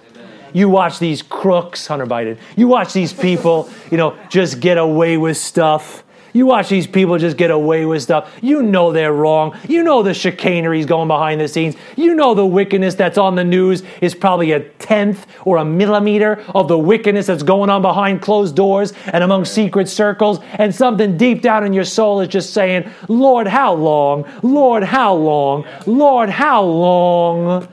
[0.55, 5.19] You watch these crooks, Hunter Biden, you watch these people, you know, just get away
[5.19, 6.05] with stuff.
[6.37, 8.31] You watch these people just get away with stuff.
[8.42, 9.59] You know they're wrong.
[9.66, 11.77] You know the chicanery is going behind the scenes.
[11.96, 16.44] You know the wickedness that's on the news is probably a tenth or a millimeter
[16.55, 20.38] of the wickedness that's going on behind closed doors and among secret circles.
[20.59, 24.31] And something deep down in your soul is just saying, Lord, how long?
[24.42, 25.64] Lord, how long?
[25.87, 27.66] Lord, how long?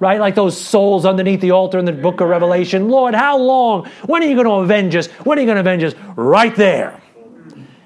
[0.00, 0.18] right?
[0.18, 2.88] Like those souls underneath the altar in the book of Revelation.
[2.88, 3.86] Lord, how long?
[4.06, 5.06] When are you going to avenge us?
[5.24, 5.94] When are you going to avenge us?
[6.16, 7.00] Right there.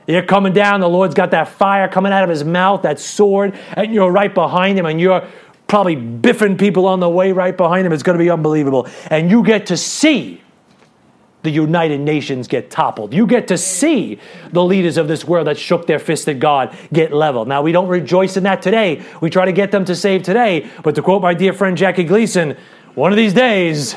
[0.07, 3.59] You're coming down, the Lord's got that fire coming out of his mouth, that sword,
[3.75, 5.27] and you're right behind him, and you're
[5.67, 7.93] probably biffing people on the way right behind him.
[7.93, 8.87] It's going to be unbelievable.
[9.09, 10.43] And you get to see
[11.43, 13.13] the United Nations get toppled.
[13.13, 14.19] You get to see
[14.51, 17.49] the leaders of this world that shook their fist at God get leveled.
[17.49, 19.03] Now, we don't rejoice in that today.
[19.21, 20.71] We try to get them to save today.
[20.83, 22.57] But to quote my dear friend Jackie Gleason,
[22.95, 23.95] one of these days,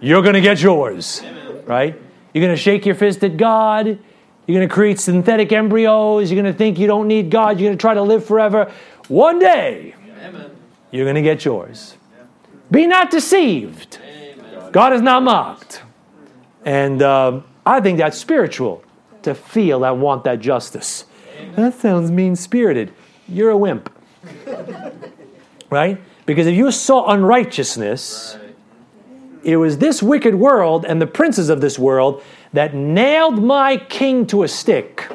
[0.00, 1.22] you're going to get yours,
[1.64, 1.94] right?
[2.34, 3.98] You're going to shake your fist at God.
[4.46, 6.30] You're going to create synthetic embryos.
[6.30, 7.60] You're going to think you don't need God.
[7.60, 8.72] You're going to try to live forever.
[9.08, 10.50] One day, Amen.
[10.90, 11.96] you're going to get yours.
[12.70, 13.98] Be not deceived.
[14.02, 14.72] Amen.
[14.72, 15.82] God is not mocked.
[16.64, 18.82] And um, I think that's spiritual
[19.22, 21.04] to feel and want that justice.
[21.38, 21.54] Amen.
[21.54, 22.92] That sounds mean spirited.
[23.28, 23.92] You're a wimp.
[25.70, 26.00] right?
[26.26, 28.54] Because if you saw unrighteousness, right.
[29.44, 34.26] it was this wicked world and the princes of this world that nailed my king
[34.28, 35.10] to a stick,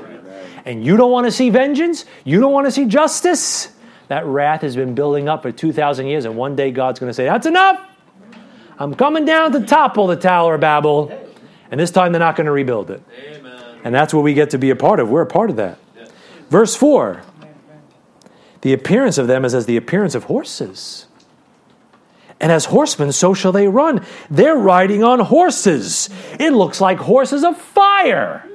[0.65, 3.69] and you don't want to see vengeance, you don't want to see justice,
[4.07, 7.13] that wrath has been building up for 2,000 years, and one day God's going to
[7.13, 7.81] say, That's enough!
[8.79, 11.11] I'm coming down to topple the Tower of Babel,
[11.71, 13.01] and this time they're not going to rebuild it.
[13.19, 13.79] Amen.
[13.83, 15.09] And that's what we get to be a part of.
[15.09, 15.79] We're a part of that.
[16.49, 17.23] Verse 4
[18.61, 21.06] The appearance of them is as the appearance of horses,
[22.39, 24.05] And as horsemen, so shall they run.
[24.29, 26.09] They're riding on horses.
[26.39, 28.47] It looks like horses of fire.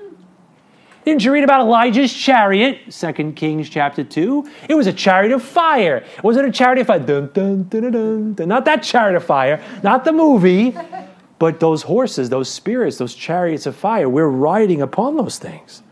[1.05, 2.93] Didn't you read about Elijah's chariot?
[2.93, 4.49] 2 Kings chapter 2.
[4.69, 6.05] It was a chariot of fire.
[6.23, 7.01] Was it a chariot of fire?
[7.01, 10.77] Dun, dun, dun, dun, Not that chariot of fire, not the movie,
[11.41, 14.09] but those horses, those spirits, those chariots of fire.
[14.09, 15.83] We're riding upon those things.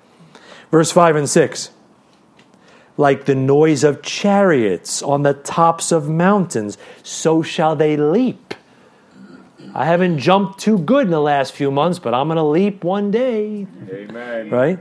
[0.71, 1.71] Verse 5 and 6
[3.01, 8.53] like the noise of chariots on the tops of mountains, so shall they leap.
[9.75, 12.85] I haven't jumped too good in the last few months, but I'm going to leap
[12.85, 13.67] one day.
[13.89, 14.51] Amen.
[14.51, 14.79] Right?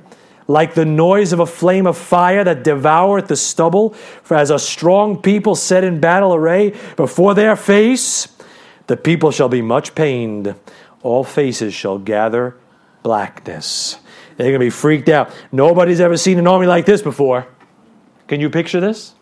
[0.47, 4.59] Like the noise of a flame of fire that devoureth the stubble, for as a
[4.59, 8.27] strong people set in battle array before their face,
[8.87, 10.55] the people shall be much pained.
[11.03, 12.57] All faces shall gather
[13.01, 13.97] blackness.
[14.35, 15.31] They're going to be freaked out.
[15.53, 17.47] Nobody's ever seen an army like this before.
[18.29, 19.15] Can you picture this?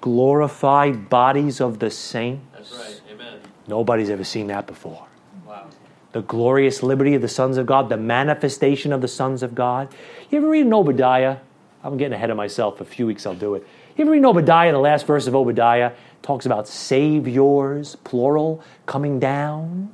[0.00, 2.42] Glorified bodies of the saints.
[2.54, 3.00] That's right.
[3.10, 3.40] Amen.
[3.68, 5.06] Nobody's ever seen that before.
[5.46, 5.68] Wow.
[6.12, 9.94] The glorious liberty of the sons of God, the manifestation of the sons of God.
[10.30, 11.36] You ever read in Obadiah?
[11.84, 12.80] I'm getting ahead of myself.
[12.80, 13.66] A few weeks I'll do it.
[13.98, 19.20] You ever read in Obadiah, the last verse of Obadiah talks about saviors, plural, coming
[19.20, 19.92] down?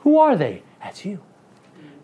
[0.00, 0.62] Who are they?
[0.82, 1.20] That's you.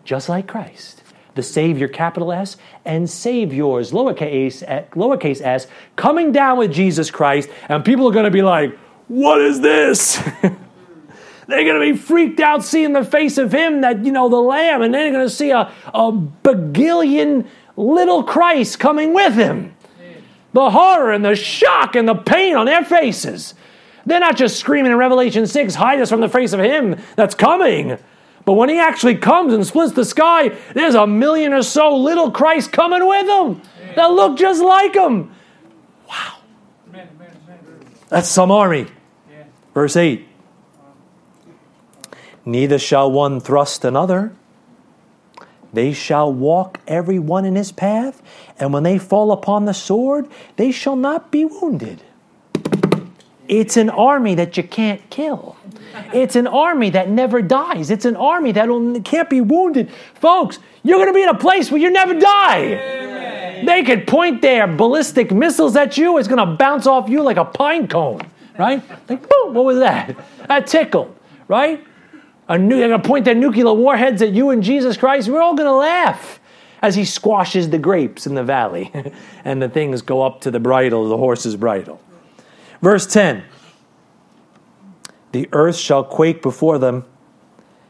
[0.03, 1.03] Just like Christ
[1.37, 7.49] the Savior, capital S, and Saviors, lowercase, eh, lowercase s, coming down with Jesus Christ,
[7.69, 10.17] and people are going to be like, What is this?
[10.41, 14.35] they're going to be freaked out seeing the face of Him, that, you know, the
[14.35, 17.47] Lamb, and they're going to see a, a bagillion
[17.77, 19.73] little Christ coming with Him.
[20.53, 23.53] The horror and the shock and the pain on their faces.
[24.05, 27.35] They're not just screaming in Revelation 6, hide us from the face of Him that's
[27.35, 27.97] coming.
[28.47, 32.31] But when he actually comes and splits the sky, there's a million or so little
[32.31, 33.61] Christ coming with him
[33.97, 35.35] that look just like him.
[36.07, 36.37] Wow.
[38.07, 38.87] That's some army.
[39.73, 40.25] Verse 8
[42.45, 44.33] Neither shall one thrust another.
[45.73, 48.21] They shall walk every one in his path,
[48.57, 52.01] and when they fall upon the sword, they shall not be wounded.
[53.47, 55.55] It's an army that you can't kill.
[56.13, 57.89] It's an army that never dies.
[57.89, 59.91] It's an army that can't be wounded.
[60.15, 63.63] Folks, you're going to be in a place where you never die.
[63.65, 66.17] They could point their ballistic missiles at you.
[66.17, 68.21] It's going to bounce off you like a pine cone,
[68.57, 68.83] right?
[69.09, 70.15] Like, boom, what was that?
[70.47, 71.15] That tickled,
[71.47, 71.83] right?
[72.47, 75.27] A new, they're going to point their nuclear warheads at you and Jesus Christ.
[75.27, 76.39] We're all going to laugh
[76.81, 78.91] as he squashes the grapes in the valley
[79.45, 81.99] and the things go up to the bridle, the horse's bridle.
[82.81, 83.43] Verse 10
[85.31, 87.05] the earth shall quake before them.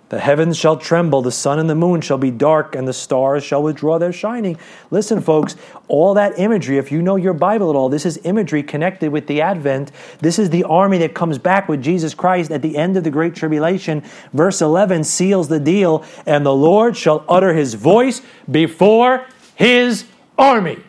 [0.09, 3.43] The heavens shall tremble, the sun and the moon shall be dark, and the stars
[3.43, 4.57] shall withdraw their shining.
[4.89, 5.57] Listen, folks,
[5.89, 9.27] all that imagery, if you know your Bible at all, this is imagery connected with
[9.27, 9.91] the Advent.
[10.19, 13.11] This is the army that comes back with Jesus Christ at the end of the
[13.11, 14.01] Great Tribulation.
[14.31, 20.05] Verse 11 seals the deal, and the Lord shall utter his voice before his
[20.37, 20.79] army.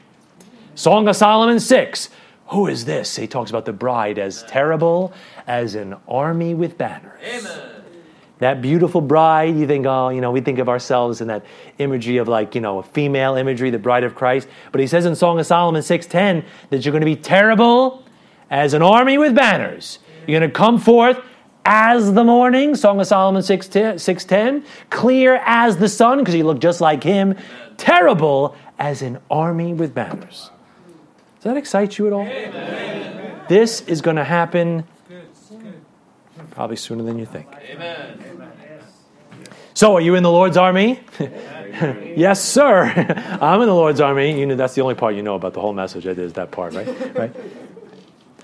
[0.76, 2.08] Song of Solomon 6.
[2.50, 3.16] Who is this?
[3.16, 5.12] He talks about the bride as terrible
[5.46, 7.20] as an army with banners.
[7.22, 7.78] Amen.
[8.38, 11.44] That beautiful bride, you think, oh, you know, we think of ourselves in that
[11.78, 14.48] imagery of like, you know, a female imagery, the bride of Christ.
[14.70, 18.04] But he says in Song of Solomon 6.10 that you're going to be terrible
[18.48, 19.98] as an army with banners.
[20.26, 21.20] You're going to come forth
[21.64, 26.80] as the morning, Song of Solomon 6.10, clear as the sun, because you look just
[26.80, 27.37] like him,
[27.76, 30.50] terrible as an army with banners.
[31.38, 32.27] Does that excite you at all?
[32.27, 33.42] Amen.
[33.48, 34.85] This is going to happen
[36.51, 37.46] probably sooner than you think.
[37.70, 38.18] Amen.
[39.74, 40.98] So, are you in the Lord's army?
[41.20, 42.83] yes, sir.
[43.40, 44.37] I'm in the Lord's army.
[44.37, 46.05] You know, that's the only part you know about the whole message.
[46.05, 47.14] Is that part, right?
[47.16, 47.37] right.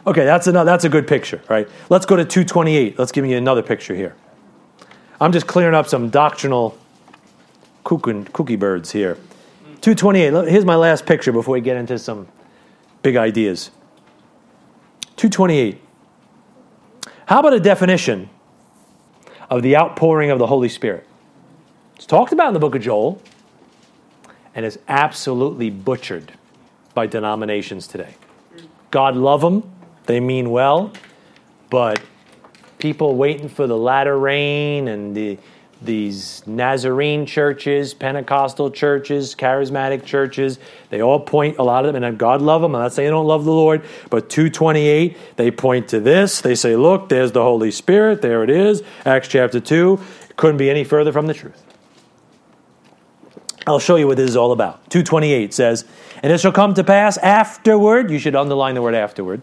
[0.07, 1.69] Okay, that's another, That's a good picture, right?
[1.91, 2.97] Let's go to 228.
[2.97, 4.15] Let's give you another picture here.
[5.21, 6.79] I'm just clearing up some doctrinal
[7.83, 9.17] cookie birds here.
[9.81, 10.49] 228.
[10.49, 12.29] Here's my last picture before we get into some
[13.05, 13.71] big ideas.
[15.17, 15.79] 228.
[17.27, 18.31] How about a definition
[19.51, 21.07] of the outpouring of the Holy Spirit?
[21.97, 23.21] It's talked about in the book of Joel
[24.55, 26.33] and is absolutely butchered
[26.95, 28.15] by denominations today.
[28.91, 29.71] God love them,
[30.07, 30.91] they mean well,
[31.69, 32.01] but
[32.79, 35.39] people waiting for the latter rain and the
[35.83, 40.59] these Nazarene churches, Pentecostal churches, charismatic churches,
[40.91, 42.75] they all point, a lot of them, and God love them.
[42.75, 46.41] I'm not saying they don't love the Lord, but 228, they point to this.
[46.41, 48.23] They say, look, there's the Holy Spirit.
[48.23, 48.83] There it is.
[49.05, 50.01] Acts chapter 2.
[50.31, 51.63] It couldn't be any further from the truth.
[53.67, 54.91] I'll show you what this is all about.
[54.91, 55.85] 228 says,
[56.23, 59.43] And it shall come to pass afterward, you should underline the word afterward,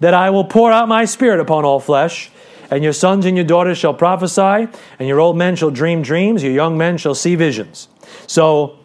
[0.00, 2.30] that I will pour out my spirit upon all flesh
[2.70, 6.42] And your sons and your daughters shall prophesy, and your old men shall dream dreams,
[6.42, 7.88] your young men shall see visions.
[8.26, 8.78] So,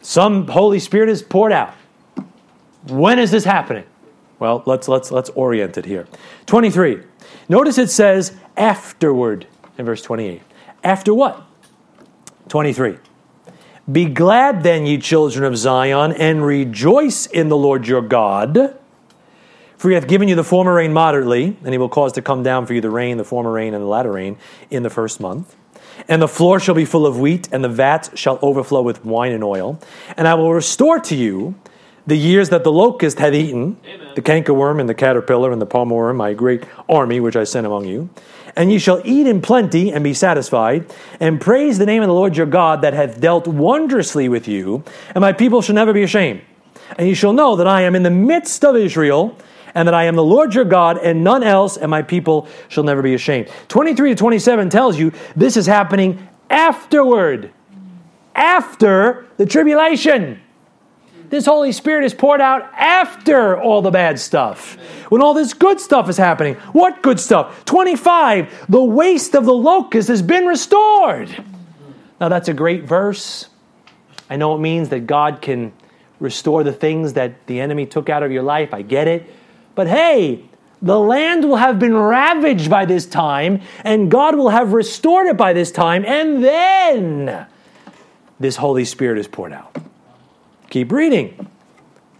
[0.00, 1.74] some Holy Spirit is poured out.
[2.88, 3.84] When is this happening?
[4.38, 6.08] Well, let's let's let's orient it here.
[6.46, 7.00] 23.
[7.48, 9.46] Notice it says afterward
[9.78, 10.42] in verse 28.
[10.82, 11.42] After what?
[12.48, 12.98] 23.
[13.90, 18.76] Be glad then, ye children of Zion, and rejoice in the Lord your God.
[19.82, 22.44] For he hath given you the former rain moderately, and he will cause to come
[22.44, 24.36] down for you the rain, the former rain, and the latter rain
[24.70, 25.56] in the first month.
[26.06, 29.32] And the floor shall be full of wheat, and the vats shall overflow with wine
[29.32, 29.80] and oil.
[30.16, 31.56] And I will restore to you
[32.06, 34.12] the years that the locust hath eaten, Amen.
[34.14, 37.86] the cankerworm and the caterpillar and the palmerworm, my great army which I sent among
[37.86, 38.08] you
[38.54, 40.84] and ye shall eat in plenty and be satisfied,
[41.18, 44.84] and praise the name of the Lord your God that hath dealt wondrously with you,
[45.12, 46.42] and my people shall never be ashamed.
[46.98, 49.38] And ye shall know that I am in the midst of Israel,
[49.74, 52.84] and that I am the Lord your God, and none else, and my people shall
[52.84, 53.48] never be ashamed.
[53.68, 57.50] 23 to 27 tells you this is happening afterward,
[58.34, 60.40] after the tribulation.
[61.30, 64.74] This Holy Spirit is poured out after all the bad stuff.
[65.08, 66.56] When all this good stuff is happening.
[66.72, 67.64] What good stuff?
[67.64, 71.34] 25, the waste of the locust has been restored.
[72.20, 73.48] Now, that's a great verse.
[74.28, 75.72] I know it means that God can
[76.20, 78.72] restore the things that the enemy took out of your life.
[78.74, 79.28] I get it.
[79.74, 80.44] But hey,
[80.80, 85.36] the land will have been ravaged by this time, and God will have restored it
[85.36, 87.46] by this time, and then
[88.40, 89.76] this Holy Spirit is poured out.
[90.70, 91.48] Keep reading.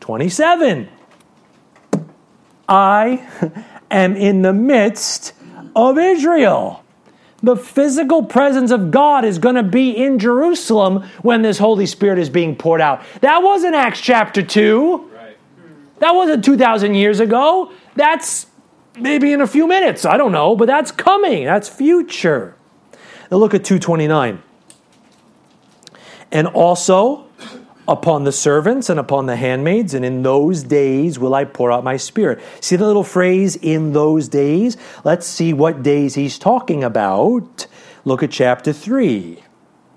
[0.00, 0.88] 27.
[2.68, 3.26] I
[3.90, 5.32] am in the midst
[5.74, 6.84] of Israel.
[7.42, 12.20] The physical presence of God is going to be in Jerusalem when this Holy Spirit
[12.20, 13.03] is being poured out.
[13.20, 15.11] That wasn't Acts chapter 2.
[16.03, 17.70] That wasn't 2,000 years ago.
[17.94, 18.48] That's
[18.98, 20.05] maybe in a few minutes.
[20.05, 21.44] I don't know, but that's coming.
[21.44, 22.57] That's future.
[23.30, 24.42] Now look at 229.
[26.32, 27.26] And also,
[27.86, 31.84] upon the servants and upon the handmaids, and in those days will I pour out
[31.84, 32.42] my spirit.
[32.61, 34.76] See the little phrase, in those days?
[35.05, 37.68] Let's see what days he's talking about.
[38.05, 39.36] Look at chapter 3.
[39.38, 39.44] Am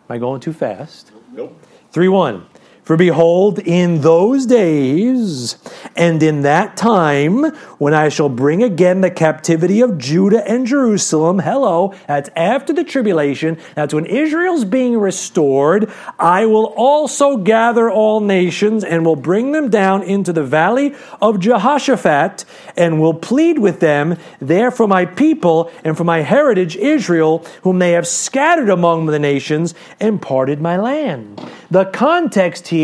[0.08, 1.12] I going too fast?
[1.34, 1.60] Nope.
[1.91, 2.45] 3 1.
[2.86, 5.57] For behold, in those days
[5.95, 7.45] and in that time,
[7.79, 12.83] when I shall bring again the captivity of Judah and Jerusalem, hello, that's after the
[12.83, 19.51] tribulation, that's when Israel's being restored, I will also gather all nations and will bring
[19.51, 22.45] them down into the valley of Jehoshaphat
[22.77, 27.79] and will plead with them there for my people and for my heritage Israel, whom
[27.79, 31.41] they have scattered among the nations and parted my land.
[31.71, 32.74] The context here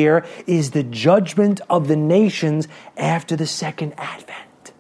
[0.48, 2.68] is the judgment of the nations
[2.98, 4.74] after the second advent.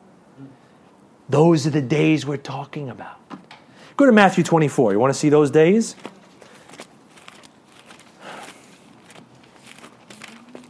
[1.29, 3.17] Those are the days we're talking about.
[3.97, 4.93] Go to Matthew 24.
[4.93, 5.95] You want to see those days?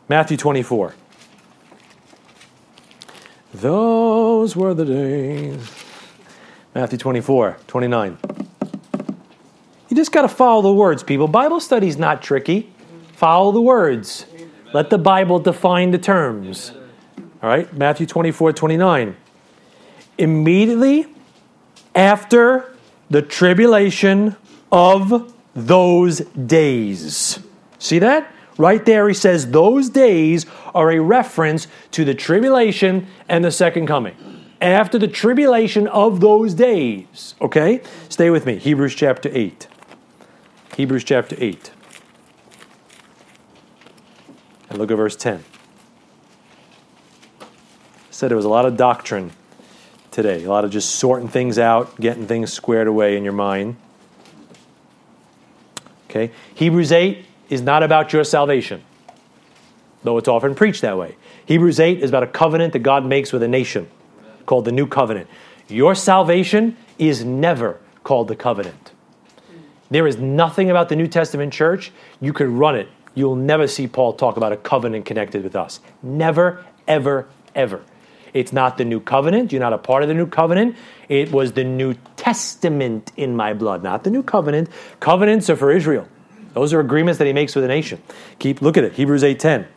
[0.08, 0.94] Matthew 24.
[3.54, 5.70] Those were the days.
[6.74, 8.18] Matthew 24, 29.
[9.90, 11.28] You just got to follow the words, people.
[11.28, 12.72] Bible study is not tricky.
[13.14, 14.26] Follow the words.
[14.74, 16.72] Let the Bible define the terms.
[17.44, 19.16] All right, Matthew 24, 29.
[20.18, 21.08] Immediately
[21.96, 22.74] after
[23.10, 24.36] the tribulation
[24.72, 27.40] of those days.
[27.80, 28.32] See that?
[28.58, 33.88] Right there, he says those days are a reference to the tribulation and the second
[33.88, 34.16] coming.
[34.62, 37.36] After the tribulation of those days.
[37.42, 37.82] Okay?
[38.08, 38.58] Stay with me.
[38.58, 39.68] Hebrews chapter 8.
[40.78, 41.72] Hebrews chapter 8.
[44.72, 45.44] And look at verse 10.
[47.42, 47.46] I
[48.10, 49.34] said there was a lot of doctrine
[50.12, 53.76] today, a lot of just sorting things out, getting things squared away in your mind.
[56.10, 56.32] Okay?
[56.56, 58.82] Hebrews 8 is not about your salvation,
[60.04, 61.18] though it's often preached that way.
[61.46, 63.90] Hebrews 8 is about a covenant that God makes with a nation
[64.46, 65.28] called the New Covenant.
[65.68, 68.94] Your salvation is never called the covenant.
[69.90, 71.92] There is nothing about the New Testament church.
[72.22, 75.80] You could run it You'll never see Paul talk about a covenant connected with us.
[76.02, 77.84] Never, ever, ever.
[78.34, 79.52] It's not the new covenant.
[79.52, 80.76] You're not a part of the new covenant.
[81.10, 84.70] It was the New Testament in my blood, not the new covenant.
[85.00, 86.08] Covenants are for Israel.
[86.54, 88.02] Those are agreements that he makes with a nation.
[88.40, 88.94] Keep look at it.
[88.94, 89.68] Hebrews 8:10.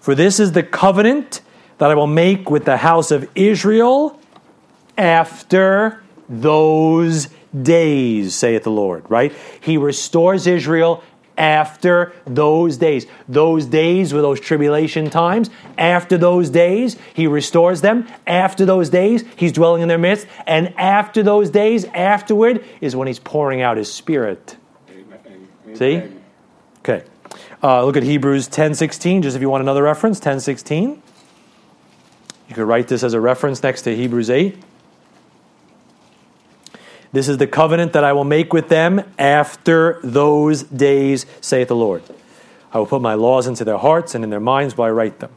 [0.00, 1.40] For this is the covenant
[1.78, 4.18] that I will make with the house of Israel
[4.96, 7.28] after those
[7.62, 9.32] days, saith the Lord, right?
[9.60, 11.02] He restores Israel
[11.40, 13.06] after those days.
[13.26, 15.48] Those days were those tribulation times.
[15.78, 18.06] After those days, he restores them.
[18.26, 20.26] After those days, he's dwelling in their midst.
[20.46, 24.56] And after those days, afterward, is when he's pouring out his spirit.
[25.66, 25.76] Amen.
[25.76, 26.02] See?
[26.80, 27.04] Okay.
[27.62, 30.98] Uh, look at Hebrews 10.16, just if you want another reference, 10.16.
[32.48, 34.58] You could write this as a reference next to Hebrews 8.
[37.12, 41.76] This is the covenant that I will make with them after those days, saith the
[41.76, 42.02] Lord.
[42.72, 45.18] I will put my laws into their hearts and in their minds will I write
[45.18, 45.30] them.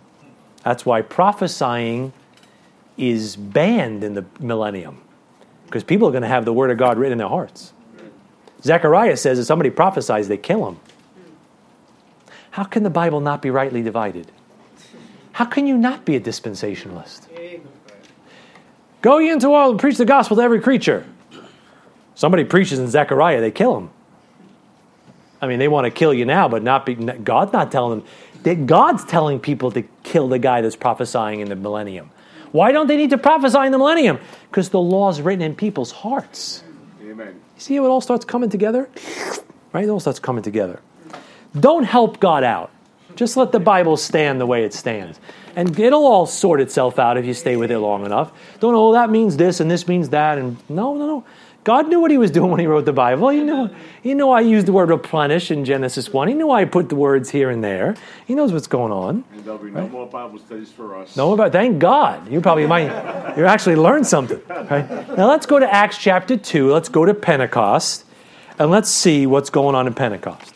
[0.64, 2.14] That's why prophesying
[2.96, 5.02] is banned in the millennium,
[5.66, 7.74] because people are going to have the word of God written in their hearts.
[8.62, 10.80] Zechariah says if somebody prophesies, they kill him.
[12.52, 14.32] How can the Bible not be rightly divided?
[15.32, 17.28] How can you not be a dispensationalist?
[19.02, 21.04] Go ye into all and preach the gospel to every creature.
[22.16, 23.90] Somebody preaches in Zechariah, they kill him.
[25.42, 28.04] I mean, they want to kill you now, but not be, God's not telling
[28.44, 28.66] them.
[28.66, 32.12] God's telling people to kill the guy that's prophesying in the millennium.
[32.52, 34.20] Why don't they need to prophesy in the millennium?
[34.50, 36.64] Because the law is written in people's hearts.
[37.02, 37.34] Amen.
[37.56, 38.90] You see how it all starts coming together?
[39.74, 39.86] Right?
[39.86, 40.80] It all starts coming together.
[41.60, 42.72] Don't help God out.
[43.16, 45.20] Just let the Bible stand the way it stands.
[45.56, 48.32] And it'll all sort itself out if you stay with it long enough.
[48.60, 50.38] Don't, oh, that means this and this means that.
[50.38, 51.26] And no, no, no.
[51.64, 53.30] God knew what he was doing when he wrote the Bible.
[53.30, 53.70] He knew,
[54.02, 56.28] he knew I used the word replenish in Genesis 1.
[56.28, 57.96] He knew I put the words here and there.
[58.26, 59.24] He knows what's going on.
[59.32, 59.92] And there'll be no right?
[59.92, 61.16] more Bible studies for us.
[61.16, 62.30] No about thank God.
[62.30, 64.42] You probably might you actually learned something.
[64.50, 64.90] Right?
[65.18, 66.72] Now let's go to Acts chapter 2.
[66.72, 68.06] Let's go to Pentecost
[68.60, 70.54] and let's see what's going on in Pentecost.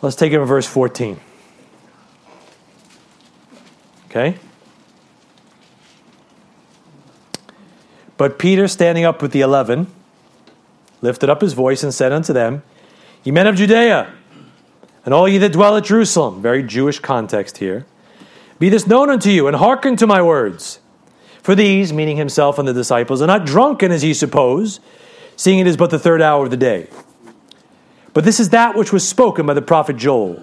[0.00, 1.20] Let's take it from verse 14.
[4.08, 4.38] Okay?
[8.16, 9.86] But Peter, standing up with the eleven,
[11.00, 12.62] lifted up his voice and said unto them,
[13.22, 14.12] Ye men of Judea,
[15.04, 17.86] and all ye that dwell at Jerusalem, very Jewish context here,
[18.58, 20.80] be this known unto you, and hearken to my words.
[21.42, 24.80] For these, meaning himself and the disciples, are not drunken as ye suppose,
[25.36, 26.88] seeing it is but the third hour of the day.
[28.12, 30.42] But this is that which was spoken by the prophet Joel.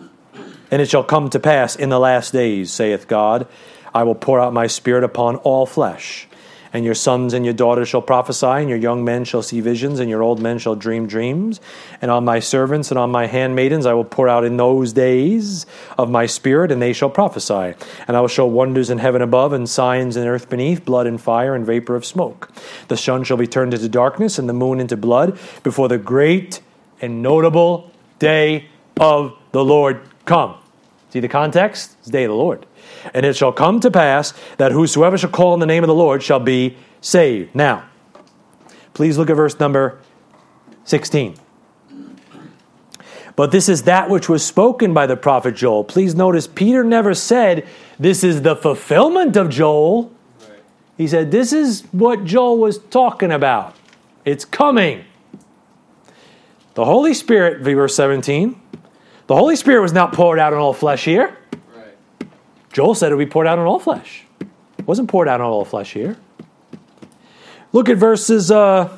[0.72, 3.48] And it shall come to pass in the last days, saith God,
[3.94, 6.28] I will pour out my spirit upon all flesh.
[6.74, 10.02] And your sons and your daughters shall prophesy, and your young men shall see visions,
[10.02, 11.62] and your old men shall dream dreams.
[12.02, 15.66] And on my servants and on my handmaidens I will pour out in those days
[15.98, 17.76] of my spirit, and they shall prophesy.
[18.10, 21.22] And I will show wonders in heaven above, and signs in earth beneath, blood and
[21.22, 22.52] fire and vapor of smoke.
[22.90, 26.60] The sun shall be turned into darkness, and the moon into blood, before the great
[27.02, 27.90] and notable
[28.20, 28.68] day
[29.00, 30.56] of the Lord come.
[31.12, 31.96] See the context?
[32.00, 32.66] It's the day of the Lord.
[33.14, 35.96] And it shall come to pass that whosoever shall call on the name of the
[35.96, 37.56] Lord shall be saved.
[37.56, 37.86] Now,
[38.94, 40.00] please look at verse number
[40.84, 41.36] 16.
[43.36, 45.84] But this is that which was spoken by the prophet Joel.
[45.84, 47.68] Please notice, Peter never said,
[48.00, 50.12] This is the fulfillment of Joel.
[50.98, 53.76] He said, This is what Joel was talking about.
[54.24, 55.04] It's coming.
[56.76, 58.60] The Holy Spirit, verse 17,
[59.28, 61.38] the Holy Spirit was not poured out on all flesh here.
[61.76, 62.30] Right.
[62.72, 64.24] Joel said it would be poured out on all flesh.
[64.40, 66.18] It wasn't poured out on all flesh here.
[67.72, 68.96] Look at verses uh,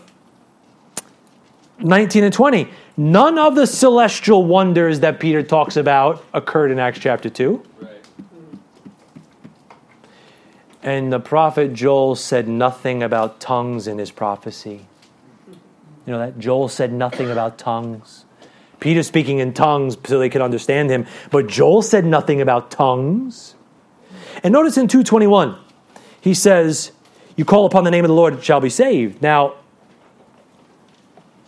[1.79, 2.67] 19 and 20.
[2.97, 7.63] None of the celestial wonders that Peter talks about occurred in Acts chapter 2.
[7.79, 7.91] Right.
[10.83, 14.87] And the prophet Joel said nothing about tongues in his prophecy.
[16.05, 16.39] You know that?
[16.39, 18.25] Joel said nothing about tongues.
[18.79, 23.55] Peter speaking in tongues so they could understand him, but Joel said nothing about tongues.
[24.43, 25.57] And notice in 221,
[26.21, 26.91] he says,
[27.35, 29.21] You call upon the name of the Lord, shall be saved.
[29.21, 29.55] Now,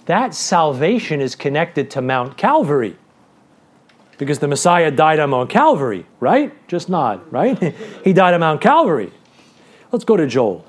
[0.06, 2.98] that salvation is connected to Mount Calvary
[4.18, 6.52] because the Messiah died on Mount Calvary, right?
[6.68, 7.58] Just nod, right?
[8.04, 9.12] he died on Mount Calvary.
[9.92, 10.66] Let's go to Joel.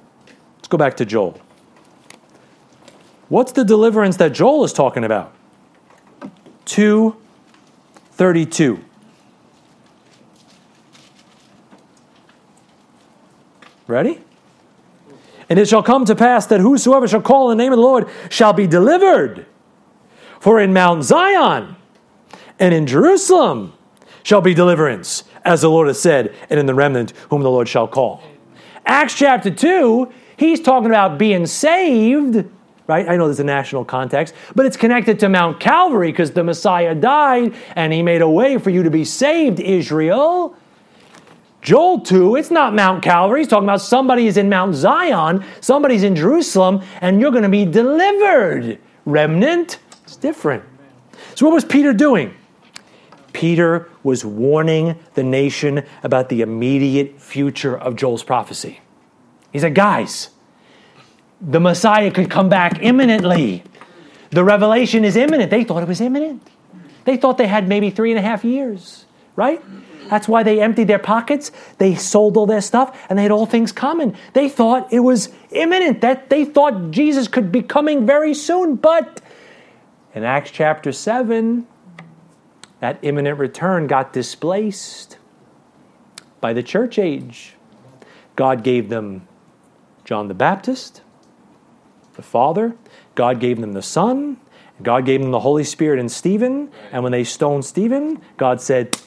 [0.56, 1.40] Let's go back to Joel.
[3.28, 5.32] What's the deliverance that Joel is talking about?
[6.66, 8.84] 232.
[13.86, 14.20] Ready?
[15.48, 17.82] And it shall come to pass that whosoever shall call in the name of the
[17.82, 19.46] Lord shall be delivered.
[20.38, 21.74] For in Mount Zion
[22.60, 23.72] and in Jerusalem
[24.22, 27.68] shall be deliverance, as the Lord has said, and in the remnant whom the Lord
[27.68, 28.22] shall call.
[28.86, 32.44] Acts chapter 2, he's talking about being saved
[32.90, 33.08] right?
[33.08, 36.92] I know there's a national context, but it's connected to Mount Calvary because the Messiah
[36.92, 40.56] died and he made a way for you to be saved, Israel.
[41.62, 43.40] Joel 2, it's not Mount Calvary.
[43.40, 47.48] He's talking about somebody is in Mount Zion, somebody's in Jerusalem, and you're going to
[47.48, 48.78] be delivered.
[49.04, 50.64] Remnant, it's different.
[51.36, 52.34] So, what was Peter doing?
[53.32, 58.80] Peter was warning the nation about the immediate future of Joel's prophecy.
[59.52, 60.30] He said, Guys,
[61.40, 63.64] the Messiah could come back imminently.
[64.30, 65.50] The revelation is imminent.
[65.50, 66.46] They thought it was imminent.
[67.04, 69.62] They thought they had maybe three and a half years, right?
[70.08, 71.52] That's why they emptied their pockets.
[71.78, 74.16] They sold all their stuff and they had all things common.
[74.32, 78.74] They thought it was imminent, that they thought Jesus could be coming very soon.
[78.74, 79.20] But
[80.14, 81.66] in Acts chapter 7,
[82.80, 85.16] that imminent return got displaced
[86.40, 87.54] by the church age.
[88.36, 89.28] God gave them
[90.04, 91.02] John the Baptist,
[92.20, 92.76] the Father,
[93.14, 94.36] God gave them the Son,
[94.82, 96.70] God gave them the Holy Spirit and Stephen.
[96.92, 98.98] And when they stoned Stephen, God said,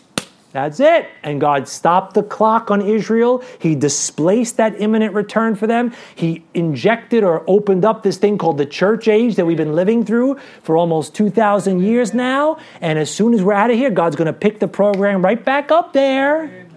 [0.52, 1.10] that's it.
[1.24, 3.44] And God stopped the clock on Israel.
[3.58, 5.94] He displaced that imminent return for them.
[6.14, 10.06] He injected or opened up this thing called the church age that we've been living
[10.06, 12.60] through for almost 2,000 years now.
[12.82, 15.44] And as soon as we're out of here, God's going to pick the program right
[15.44, 16.68] back up there.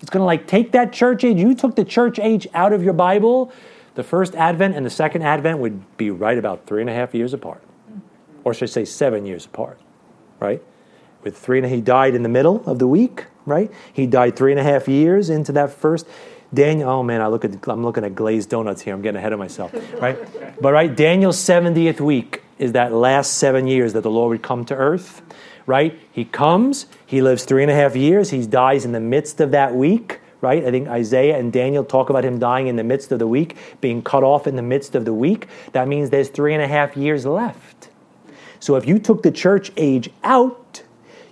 [0.00, 1.38] It's going to like take that church age.
[1.38, 3.50] You took the church age out of your Bible.
[3.96, 7.14] The first advent and the second advent would be right about three and a half
[7.14, 7.62] years apart.
[8.44, 9.80] Or should I say seven years apart,
[10.38, 10.62] right?
[11.26, 13.70] with three and a, he died in the middle of the week, right?
[13.92, 16.06] He died three and a half years into that first.
[16.54, 18.94] Daniel, oh man, I look at I'm looking at glazed donuts here.
[18.94, 20.16] I'm getting ahead of myself, right?
[20.60, 24.64] But right, Daniel's 70th week is that last seven years that the Lord would come
[24.66, 25.20] to earth,
[25.66, 26.00] right?
[26.12, 29.50] He comes, he lives three and a half years, he dies in the midst of
[29.50, 30.64] that week, right?
[30.64, 33.56] I think Isaiah and Daniel talk about him dying in the midst of the week,
[33.80, 35.48] being cut off in the midst of the week.
[35.72, 37.88] That means there's three and a half years left.
[38.60, 40.82] So if you took the church age out,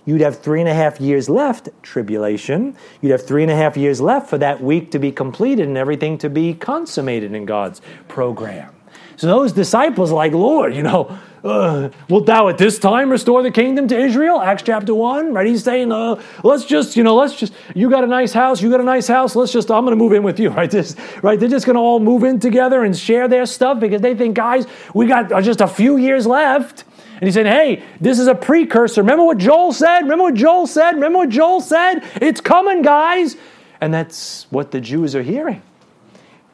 [0.05, 2.75] you'd have three and a half years left, tribulation.
[3.01, 5.77] You'd have three and a half years left for that week to be completed and
[5.77, 8.73] everything to be consummated in God's program.
[9.17, 13.43] So those disciples are like, Lord, you know, uh, wilt thou at this time restore
[13.43, 14.41] the kingdom to Israel?
[14.41, 15.45] Acts chapter 1, right?
[15.45, 18.69] He's saying, uh, let's just, you know, let's just, you got a nice house, you
[18.69, 20.69] got a nice house, let's just, I'm going to move in with you, right?
[20.69, 21.39] This, right?
[21.39, 24.35] They're just going to all move in together and share their stuff because they think,
[24.35, 26.83] guys, we got just a few years left.
[27.15, 29.01] And he said, Hey, this is a precursor.
[29.01, 30.01] Remember what Joel said?
[30.01, 30.95] Remember what Joel said?
[30.95, 32.01] Remember what Joel said?
[32.15, 33.37] It's coming, guys.
[33.79, 35.61] And that's what the Jews are hearing.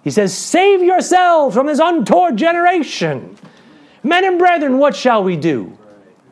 [0.04, 3.38] He says, Save yourselves from this untoward generation.
[4.04, 5.78] Men and brethren, what shall we do?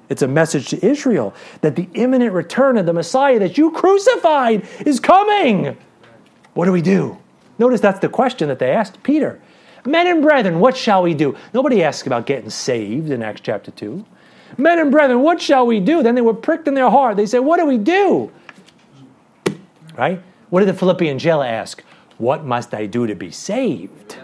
[0.09, 4.67] It's a message to Israel that the imminent return of the Messiah that you crucified
[4.85, 5.77] is coming.
[6.53, 7.17] What do we do?
[7.59, 9.39] Notice that's the question that they asked Peter.
[9.85, 11.37] Men and brethren, what shall we do?
[11.53, 14.03] Nobody asks about getting saved in Acts chapter 2.
[14.57, 16.01] Men and brethren, what shall we do?
[16.01, 17.17] Then they were pricked in their heart.
[17.17, 18.31] They said, What do we do?
[19.95, 20.21] Right?
[20.49, 21.83] What did the Philippian jailer ask?
[22.17, 24.17] What must I do to be saved?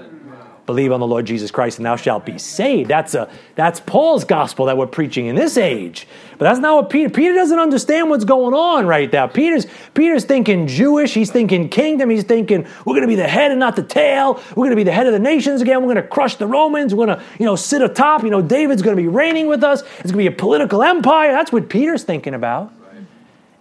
[0.65, 2.89] Believe on the Lord Jesus Christ and thou shalt be saved.
[2.89, 6.07] That's a that's Paul's gospel that we're preaching in this age.
[6.39, 9.27] But that's not what Peter Peter doesn't understand what's going on right now.
[9.27, 13.59] Peter's Peter's thinking Jewish, he's thinking kingdom, he's thinking we're gonna be the head and
[13.59, 14.41] not the tail.
[14.55, 17.05] We're gonna be the head of the nations again, we're gonna crush the Romans, we're
[17.05, 20.17] gonna, you know, sit atop, you know, David's gonna be reigning with us, it's gonna
[20.17, 21.31] be a political empire.
[21.31, 22.73] That's what Peter's thinking about.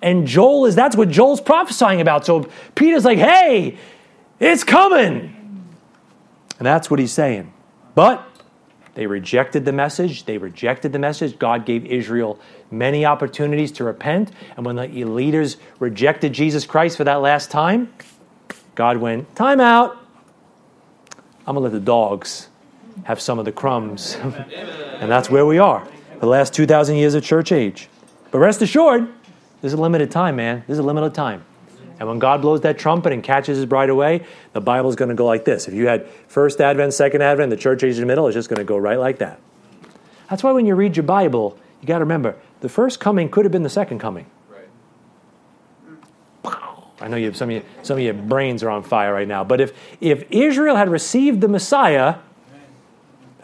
[0.00, 2.24] And Joel is that's what Joel's prophesying about.
[2.24, 3.76] So Peter's like, hey,
[4.40, 5.33] it's coming.
[6.58, 7.52] And that's what he's saying.
[7.94, 8.26] But
[8.94, 10.24] they rejected the message.
[10.24, 11.38] They rejected the message.
[11.38, 12.38] God gave Israel
[12.70, 14.30] many opportunities to repent.
[14.56, 17.92] And when the leaders rejected Jesus Christ for that last time,
[18.74, 19.98] God went, Time out.
[21.46, 22.48] I'm going to let the dogs
[23.04, 24.14] have some of the crumbs.
[24.22, 25.86] and that's where we are.
[26.20, 27.88] The last 2,000 years of church age.
[28.30, 29.12] But rest assured,
[29.60, 30.64] there's a limited time, man.
[30.66, 31.44] There's a limited time.
[31.98, 35.14] And when God blows that trumpet and catches his bride away, the Bible's going to
[35.14, 35.68] go like this.
[35.68, 38.48] If you had first advent, second advent, the church age in the middle, it's just
[38.48, 39.40] going to go right like that.
[40.28, 43.44] That's why when you read your Bible, you got to remember the first coming could
[43.44, 44.26] have been the second coming.
[44.48, 44.68] Right.
[47.00, 49.28] I know you have some of you, some of your brains are on fire right
[49.28, 49.44] now.
[49.44, 52.16] But if if Israel had received the Messiah,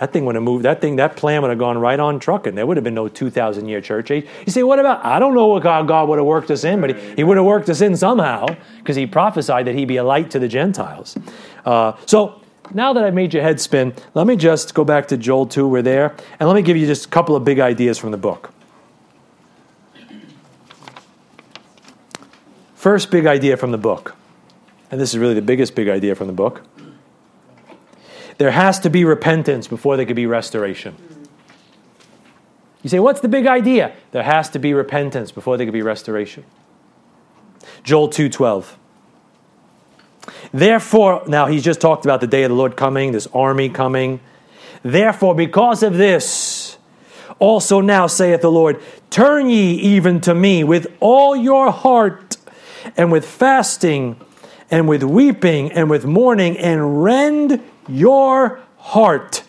[0.00, 0.64] that thing would have moved.
[0.64, 2.54] That thing, that plan would have gone right on trucking.
[2.54, 4.26] There would have been no 2,000 year church age.
[4.46, 5.04] You say, what about?
[5.04, 7.36] I don't know what God, God would have worked us in, but he, he would
[7.36, 8.46] have worked us in somehow
[8.78, 11.18] because he prophesied that he'd be a light to the Gentiles.
[11.66, 12.40] Uh, so
[12.72, 15.68] now that I've made your head spin, let me just go back to Joel 2.
[15.68, 16.16] We're there.
[16.38, 18.54] And let me give you just a couple of big ideas from the book.
[22.74, 24.16] First big idea from the book,
[24.90, 26.62] and this is really the biggest big idea from the book
[28.40, 30.96] there has to be repentance before there could be restoration.
[32.80, 33.92] You say, what's the big idea?
[34.12, 36.46] There has to be repentance before there could be restoration.
[37.82, 38.76] Joel 2:12.
[40.54, 44.20] Therefore, now he's just talked about the day of the Lord coming, this army coming.
[44.82, 46.78] Therefore, because of this,
[47.38, 48.80] also now saith the Lord,
[49.10, 52.38] turn ye even to me with all your heart,
[52.96, 54.18] and with fasting,
[54.70, 59.42] and with weeping, and with mourning, and rend your heart,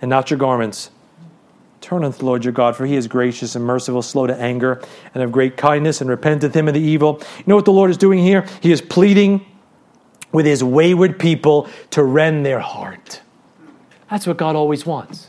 [0.00, 0.90] and not your garments.
[1.80, 4.82] Turn unto the Lord your God, for he is gracious and merciful, slow to anger,
[5.14, 7.18] and of great kindness, and repenteth him of the evil.
[7.38, 8.46] You know what the Lord is doing here?
[8.62, 9.44] He is pleading
[10.32, 13.20] with his wayward people to rend their heart.
[14.10, 15.28] That's what God always wants.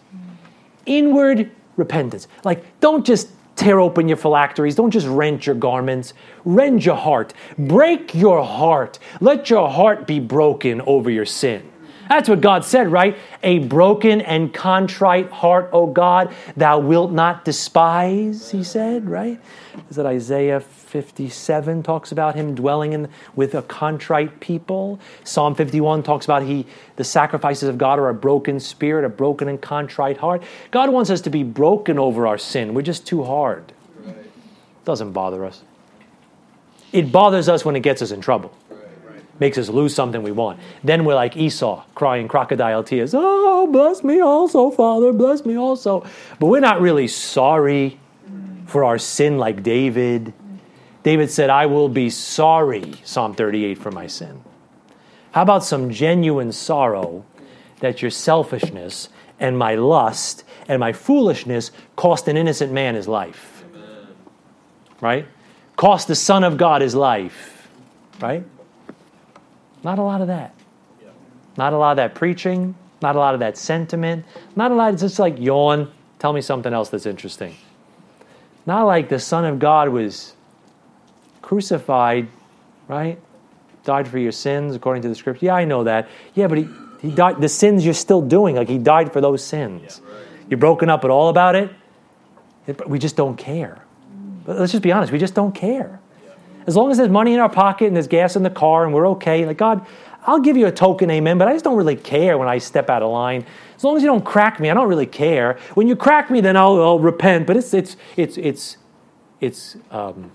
[0.85, 2.27] Inward repentance.
[2.43, 4.75] Like, don't just tear open your phylacteries.
[4.75, 6.13] Don't just rent your garments.
[6.43, 7.33] Rend your heart.
[7.57, 8.99] Break your heart.
[9.21, 11.69] Let your heart be broken over your sin.
[12.09, 13.17] That's what God said, right?
[13.43, 19.39] A broken and contrite heart, O God, thou wilt not despise, he said, right?
[19.89, 24.99] Is that Isaiah 57 talks about him dwelling in with a contrite people.
[25.23, 29.49] Psalm 51 talks about he the sacrifices of God are a broken spirit, a broken
[29.49, 30.43] and contrite heart.
[30.71, 32.73] God wants us to be broken over our sin.
[32.73, 33.73] We're just too hard.
[33.99, 34.15] Right.
[34.85, 35.63] Doesn't bother us.
[36.93, 38.53] It bothers us when it gets us in trouble
[39.39, 40.59] makes us lose something we want.
[40.83, 43.13] Then we're like Esau, crying crocodile tears.
[43.13, 46.05] Oh, bless me also, Father, bless me also.
[46.39, 47.99] But we're not really sorry
[48.65, 50.33] for our sin like David.
[51.03, 54.41] David said, I will be sorry, Psalm 38, for my sin.
[55.31, 57.25] How about some genuine sorrow
[57.81, 59.09] that your selfishness
[59.39, 63.65] and my lust and my foolishness cost an innocent man his life?
[65.01, 65.27] Right?
[65.75, 67.67] Cost the Son of God his life.
[68.21, 68.45] Right?
[69.85, 70.51] Not a lot of that.
[71.57, 72.73] Not a lot of that preaching,
[73.03, 74.25] not a lot of that sentiment,
[74.55, 77.55] not a lot of just like yawn, tell me something else that's interesting.
[78.65, 80.33] Not like the Son of God was
[81.43, 82.27] crucified,
[82.87, 83.19] right?
[83.83, 85.45] Died for your sins according to the scripture.
[85.45, 86.09] Yeah, I know that.
[86.33, 86.67] Yeah, but he,
[86.99, 90.01] he died the sins you're still doing, like he died for those sins.
[90.03, 90.27] Yeah, right.
[90.49, 91.69] You're broken up at all about it.
[92.87, 93.83] We just don't care.
[94.45, 95.99] But let's just be honest, we just don't care.
[96.67, 98.93] As long as there's money in our pocket and there's gas in the car and
[98.93, 99.85] we're okay, like God,
[100.25, 102.89] I'll give you a token amen, but I just don't really care when I step
[102.89, 103.45] out of line.
[103.75, 105.59] As long as you don't crack me, I don't really care.
[105.75, 107.45] When you crack me, then I'll, I'll repent.
[107.45, 108.77] But it's it's it's it's
[109.39, 110.31] it's um,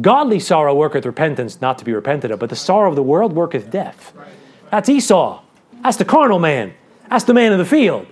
[0.00, 2.38] godly sorrow worketh repentance, not to be repented of.
[2.38, 4.12] But the sorrow of the world worketh death.
[4.70, 5.42] That's Esau.
[5.82, 6.74] That's the carnal man.
[7.10, 8.06] That's the man of the field.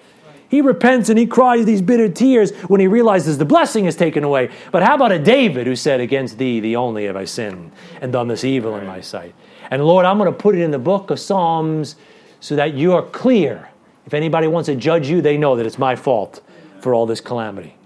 [0.51, 4.25] He repents and he cries these bitter tears when he realizes the blessing is taken
[4.25, 4.51] away.
[4.73, 7.71] But how about a David who said, Against thee, the only have I sinned
[8.01, 9.33] and done this evil in my sight?
[9.71, 11.95] And Lord, I'm going to put it in the book of Psalms
[12.41, 13.69] so that you are clear.
[14.07, 16.43] If anybody wants to judge you, they know that it's my fault
[16.81, 17.77] for all this calamity.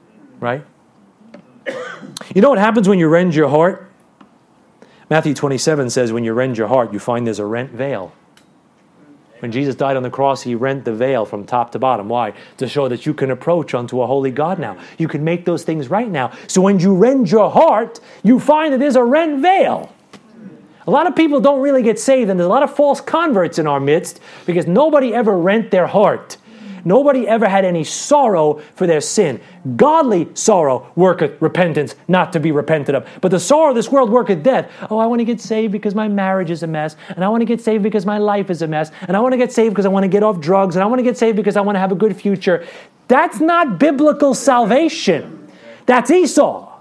[0.41, 0.65] Right?
[2.35, 3.91] You know what happens when you rend your heart?
[5.11, 8.15] Matthew 27 says, When you rend your heart, you find there's a rent veil.
[9.45, 12.09] When Jesus died on the cross, he rent the veil from top to bottom.
[12.09, 12.33] Why?
[12.57, 14.79] To show that you can approach unto a holy God now.
[14.97, 16.33] You can make those things right now.
[16.47, 19.93] So when you rend your heart, you find that there's a rent veil.
[20.87, 23.59] A lot of people don't really get saved, and there's a lot of false converts
[23.59, 26.39] in our midst because nobody ever rent their heart.
[26.85, 29.41] Nobody ever had any sorrow for their sin.
[29.77, 33.09] Godly sorrow worketh repentance, not to be repented of.
[33.21, 34.71] But the sorrow of this world worketh death.
[34.91, 37.41] Oh, I want to get saved because my marriage is a mess, and I want
[37.41, 39.75] to get saved because my life is a mess, and I want to get saved
[39.75, 41.61] because I want to get off drugs, and I want to get saved because I
[41.61, 42.67] want to have a good future.
[43.09, 45.51] That's not biblical salvation.
[45.87, 46.73] That's Esau.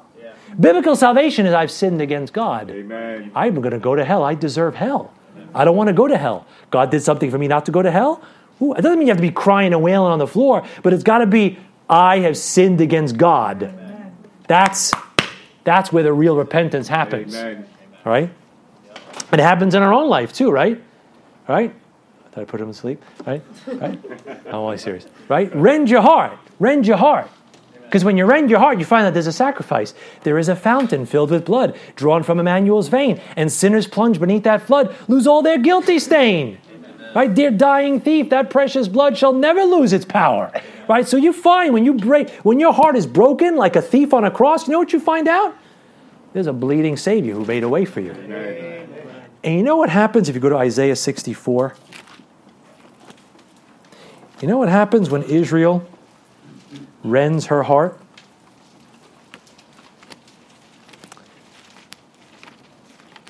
[0.59, 2.69] Biblical salvation is I've sinned against God.
[2.69, 3.31] Amen.
[3.35, 4.23] I'm going to go to hell.
[4.23, 5.11] I deserve hell.
[5.55, 6.45] I don't want to go to hell.
[6.71, 8.23] God did something for me not to go to hell.
[8.61, 10.93] Ooh, it doesn't mean you have to be crying and wailing on the floor, but
[10.93, 11.57] it's got to be,
[11.89, 13.73] I have sinned against God.
[14.47, 14.91] That's,
[15.63, 17.35] that's where the real repentance happens.
[17.35, 17.67] Amen.
[18.05, 18.29] Right?
[19.31, 20.81] It happens in our own life too, right?
[21.47, 21.73] Right?
[22.25, 23.03] I thought I put him to sleep?
[23.25, 23.41] Right?
[23.67, 23.99] Right?
[24.47, 25.07] I'm only serious.
[25.27, 25.53] Right?
[25.55, 26.37] Rend your heart.
[26.59, 27.29] Rend your heart.
[27.93, 29.93] Because when you rend your heart, you find that there's a sacrifice.
[30.23, 34.43] There is a fountain filled with blood drawn from Emmanuel's vein, and sinners plunge beneath
[34.45, 36.57] that flood lose all their guilty stain.
[37.15, 40.51] Right, dear dying thief, that precious blood shall never lose its power.
[40.89, 41.07] Right?
[41.07, 44.23] So you find when you break when your heart is broken like a thief on
[44.23, 45.55] a cross, you know what you find out?
[46.33, 48.11] There's a bleeding Savior who made a way for you.
[49.43, 51.75] And you know what happens if you go to Isaiah 64?
[54.41, 55.87] You know what happens when Israel
[57.03, 57.99] rends her heart?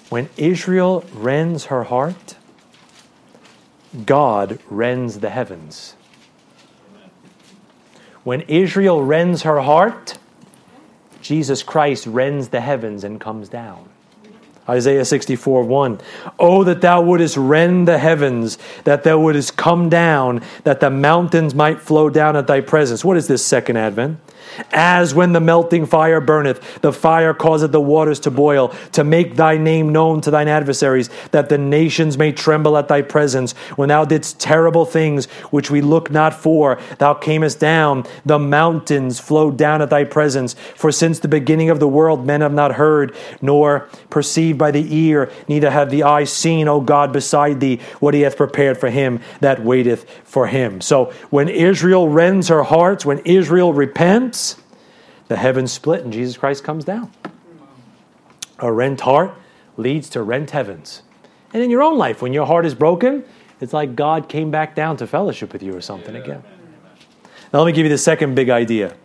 [0.10, 2.36] When Israel rends her heart,
[4.06, 5.96] God rends the heavens.
[8.24, 10.18] When Israel rends her heart,
[11.22, 13.90] Jesus Christ rends the heavens and comes down.
[14.68, 16.00] Isaiah 64 1.
[16.40, 21.54] Oh, that thou wouldest rend the heavens, that thou wouldest come down, that the mountains
[21.54, 23.04] might flow down at thy presence.
[23.04, 24.20] What is this second advent?
[24.72, 29.36] As when the melting fire burneth, the fire causeth the waters to boil, to make
[29.36, 33.54] thy name known to thine adversaries, that the nations may tremble at thy presence.
[33.76, 39.20] When thou didst terrible things which we look not for, thou camest down, the mountains
[39.20, 40.56] flowed down at thy presence.
[40.76, 44.96] For since the beginning of the world men have not heard, nor perceived by the
[44.96, 48.90] ear, neither have the eye seen, O God, beside thee, what he hath prepared for
[48.90, 50.82] him that waiteth for him.
[50.82, 54.43] So when Israel rends her hearts, when Israel repents,
[55.28, 57.12] the heavens split and Jesus Christ comes down.
[58.60, 59.34] A rent heart
[59.78, 61.02] leads to rent heavens.
[61.54, 63.24] And in your own life, when your heart is broken,
[63.62, 66.44] it's like God came back down to fellowship with you or something again.
[67.54, 68.96] Now, let me give you the second big idea.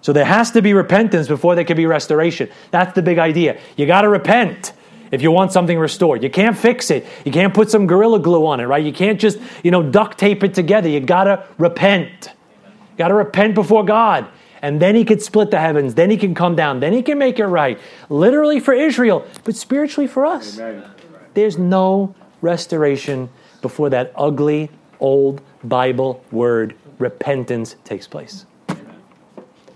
[0.00, 2.50] So, there has to be repentance before there can be restoration.
[2.72, 3.60] That's the big idea.
[3.76, 4.72] You got to repent
[5.12, 6.24] if you want something restored.
[6.24, 7.06] You can't fix it.
[7.24, 8.84] You can't put some gorilla glue on it, right?
[8.84, 10.88] You can't just, you know, duct tape it together.
[10.88, 12.30] You got to repent.
[12.64, 14.26] You got to repent before God
[14.62, 17.18] and then he could split the heavens, then he can come down, then he can
[17.18, 17.78] make it right.
[18.08, 20.58] Literally for Israel, but spiritually for us.
[20.58, 20.88] Amen.
[21.34, 23.28] There's no restoration
[23.60, 28.46] before that ugly old Bible word repentance takes place.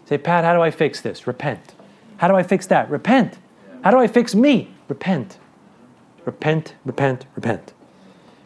[0.07, 1.27] Say, Pat, how do I fix this?
[1.27, 1.75] Repent.
[2.19, 2.89] How do I fix that?
[2.89, 3.39] Repent.
[3.83, 4.71] How do I fix me?
[4.89, 5.39] Repent.
[6.25, 7.73] Repent, repent, repent.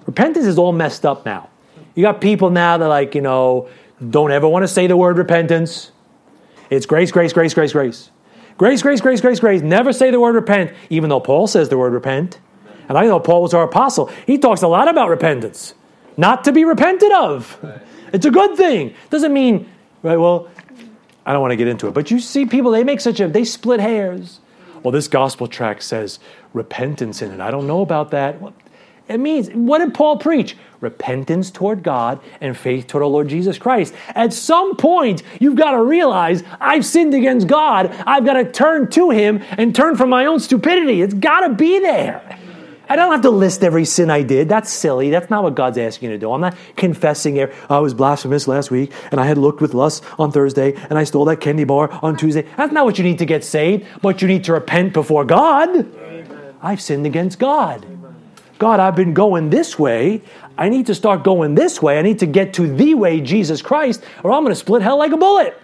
[0.07, 1.49] Repentance is all messed up now.
[1.95, 3.69] You got people now that, like, you know,
[4.09, 5.93] don't ever want to say the word repentance.
[6.71, 8.11] It's grace, grace, grace, grace, grace.
[8.57, 9.63] Grace, grace, grace, grace, grace.
[9.63, 12.39] Never say the word repent, even though Paul says the word repent.
[12.89, 14.11] And I know Paul was our apostle.
[14.27, 15.75] He talks a lot about repentance,
[16.17, 17.59] not to be repented of.
[18.13, 18.95] It's a good thing.
[19.11, 19.69] Doesn't mean,
[20.03, 20.49] right, well,
[21.25, 23.29] I don't want to get into it, but you see people, they make such a,
[23.29, 24.41] they split hairs.
[24.83, 26.19] Well, this gospel tract says
[26.53, 27.41] repentance in it.
[27.41, 28.41] I don't know about that.
[28.41, 28.55] Well,
[29.11, 30.57] it means, what did Paul preach?
[30.81, 33.93] Repentance toward God and faith toward our Lord Jesus Christ.
[34.09, 37.91] At some point, you've got to realize I've sinned against God.
[38.07, 41.03] I've got to turn to Him and turn from my own stupidity.
[41.03, 42.39] It's got to be there.
[42.89, 44.49] I don't have to list every sin I did.
[44.49, 45.11] That's silly.
[45.11, 46.33] That's not what God's asking you to do.
[46.33, 47.41] I'm not confessing.
[47.41, 50.99] I oh, was blasphemous last week and I had looked with lust on Thursday and
[50.99, 52.43] I stole that candy bar on Tuesday.
[52.57, 55.87] That's not what you need to get saved, but you need to repent before God.
[56.63, 57.87] I've sinned against God.
[58.61, 60.21] God, I've been going this way.
[60.59, 61.99] I need to start going this way.
[61.99, 64.99] I need to get to the way, Jesus Christ, or I'm going to split hell
[64.99, 65.59] like a bullet.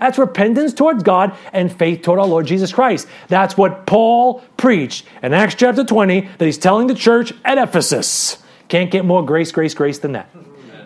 [0.00, 3.06] That's repentance towards God and faith toward our Lord Jesus Christ.
[3.28, 8.42] That's what Paul preached in Acts chapter 20 that he's telling the church at Ephesus.
[8.68, 10.30] Can't get more grace, grace, grace than that.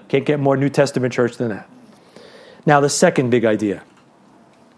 [0.08, 1.70] Can't get more New Testament church than that.
[2.66, 3.84] Now, the second big idea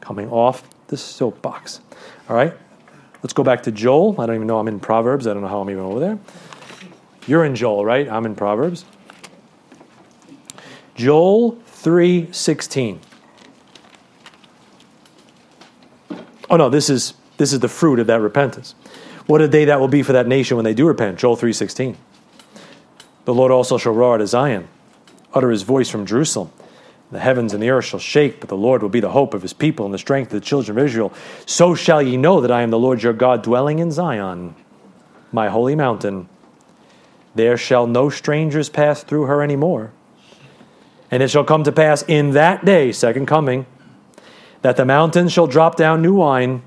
[0.02, 1.80] coming off the soapbox.
[2.28, 2.52] All right,
[3.22, 4.20] let's go back to Joel.
[4.20, 5.26] I don't even know I'm in Proverbs.
[5.26, 6.18] I don't know how I'm even over there.
[7.26, 8.08] You're in Joel, right?
[8.08, 8.84] I'm in Proverbs.
[10.94, 12.98] Joel 3:16.
[16.50, 18.74] Oh no, this is this is the fruit of that repentance.
[19.26, 21.18] What a day that will be for that nation when they do repent.
[21.18, 21.96] Joel 3:16.
[23.24, 24.68] The Lord also shall roar at Zion,
[25.32, 26.50] utter his voice from Jerusalem.
[27.10, 29.42] The heavens and the earth shall shake, but the Lord will be the hope of
[29.42, 31.12] his people and the strength of the children of Israel.
[31.46, 34.54] So shall ye know that I am the Lord your God, dwelling in Zion,
[35.32, 36.28] my holy mountain.
[37.34, 39.92] There shall no strangers pass through her any more.
[41.10, 43.66] And it shall come to pass in that day, second coming,
[44.62, 46.62] that the mountains shall drop down new wine,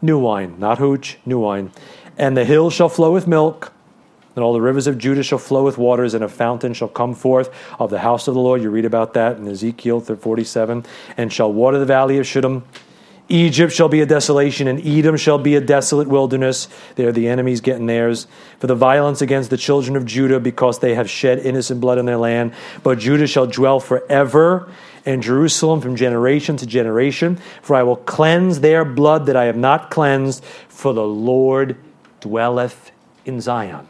[0.00, 1.72] new wine, not hooch, new wine,
[2.16, 3.72] and the hills shall flow with milk,
[4.36, 7.14] and all the rivers of Judah shall flow with waters, and a fountain shall come
[7.14, 8.62] forth of the house of the Lord.
[8.62, 10.84] You read about that in Ezekiel 47,
[11.16, 12.64] and shall water the valley of Shittim
[13.28, 16.68] Egypt shall be a desolation, and Edom shall be a desolate wilderness.
[16.96, 18.26] There the enemies getting theirs.
[18.58, 22.04] For the violence against the children of Judah, because they have shed innocent blood in
[22.04, 22.52] their land.
[22.82, 24.70] But Judah shall dwell forever,
[25.06, 27.38] and Jerusalem from generation to generation.
[27.62, 31.76] For I will cleanse their blood that I have not cleansed, for the Lord
[32.20, 32.90] dwelleth
[33.24, 33.88] in Zion.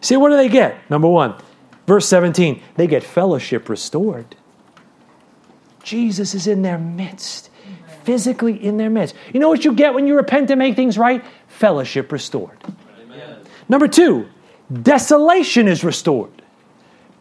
[0.00, 0.88] See, what do they get?
[0.88, 1.34] Number one,
[1.88, 4.36] verse 17, they get fellowship restored.
[5.82, 7.50] Jesus is in their midst
[8.04, 9.14] physically in their midst.
[9.32, 11.24] You know what you get when you repent and make things right?
[11.48, 12.58] Fellowship restored.
[13.00, 13.38] Amen.
[13.68, 14.28] Number two,
[14.82, 16.30] desolation is restored.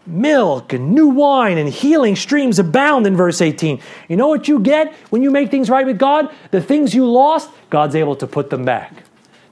[0.05, 3.79] Milk and new wine and healing streams abound in verse 18.
[4.09, 6.29] You know what you get when you make things right with God?
[6.51, 8.91] The things you lost, God's able to put them back.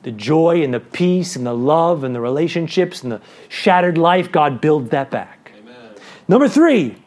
[0.03, 4.31] The joy and the peace and the love and the relationships and the shattered life,
[4.31, 5.53] God builds that back.
[5.57, 5.95] Amen.
[6.27, 6.97] Number three,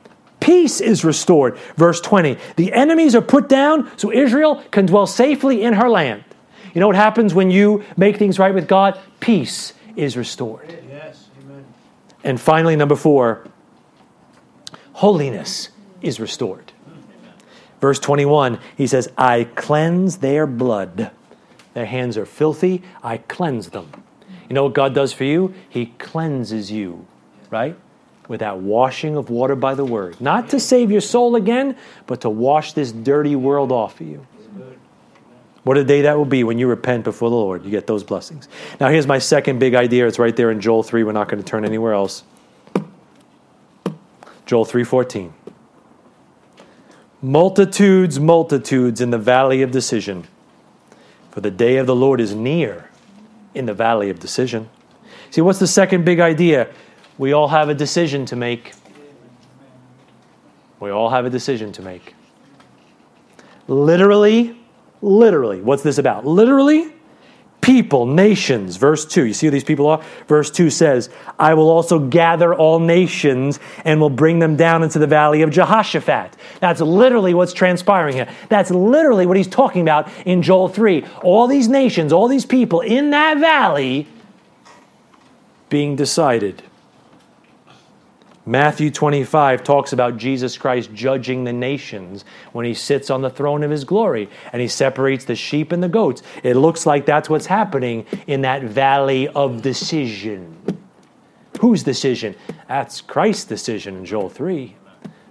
[0.45, 1.57] Peace is restored.
[1.79, 6.23] Verse 20 The enemies are put down so Israel can dwell safely in her land.
[6.75, 9.01] You know what happens when you make things right with God?
[9.21, 10.79] Peace is restored.
[10.87, 11.29] Yes.
[11.41, 11.65] Amen.
[12.25, 13.47] And finally, number four,
[14.93, 15.71] holiness
[16.03, 16.73] is restored.
[17.81, 21.11] Verse 21, he says, I cleanse their blood.
[21.73, 23.91] Their hands are filthy, I cleanse them.
[24.51, 25.55] You know what God does for you?
[25.71, 27.07] He cleanses you,
[27.49, 27.79] right?
[28.27, 30.21] With that washing of water by the word.
[30.21, 34.27] Not to save your soul again, but to wash this dirty world off of you.
[35.65, 37.65] What a day that will be when you repent before the Lord.
[37.65, 38.49] You get those blessings.
[38.81, 40.07] Now, here's my second big idea.
[40.07, 41.05] It's right there in Joel 3.
[41.05, 42.23] We're not going to turn anywhere else.
[44.47, 45.33] Joel 3:14.
[47.23, 50.27] Multitudes, multitudes in the valley of decision.
[51.31, 52.91] For the day of the Lord is near
[53.55, 54.69] in the valley of decision.
[55.31, 56.69] See, what's the second big idea?
[57.19, 58.73] We all have a decision to make.
[60.81, 62.15] We all have a decision to make.
[63.69, 64.59] Literally,
[65.01, 66.27] literally, what's this about?
[66.27, 66.93] Literally,
[67.65, 68.77] people, nations.
[68.77, 69.25] Verse 2.
[69.25, 70.03] You see who these people are?
[70.29, 71.09] Verse 2 says,
[71.39, 75.51] I will also gather all nations and will bring them down into the valley of
[75.51, 76.37] Jehoshaphat.
[76.61, 78.29] That's literally what's transpiring here.
[78.51, 81.07] That's literally what he's talking about in Joel 3.
[81.23, 84.09] All these nations, all these people in that valley
[85.71, 86.63] being decided.
[88.47, 93.63] Matthew 25 talks about Jesus Christ judging the nations when he sits on the throne
[93.63, 96.23] of his glory and he separates the sheep and the goats.
[96.43, 100.59] It looks like that's what's happening in that valley of decision.
[101.61, 102.35] Whose decision?
[102.69, 104.77] That's Christ's decision in Joel 3.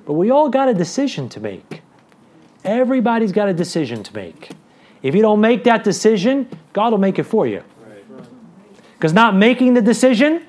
[0.05, 1.81] But we all got a decision to make.
[2.65, 4.49] Everybody's got a decision to make.
[5.03, 7.63] If you don't make that decision, God will make it for you.
[8.95, 10.47] Because not making the decision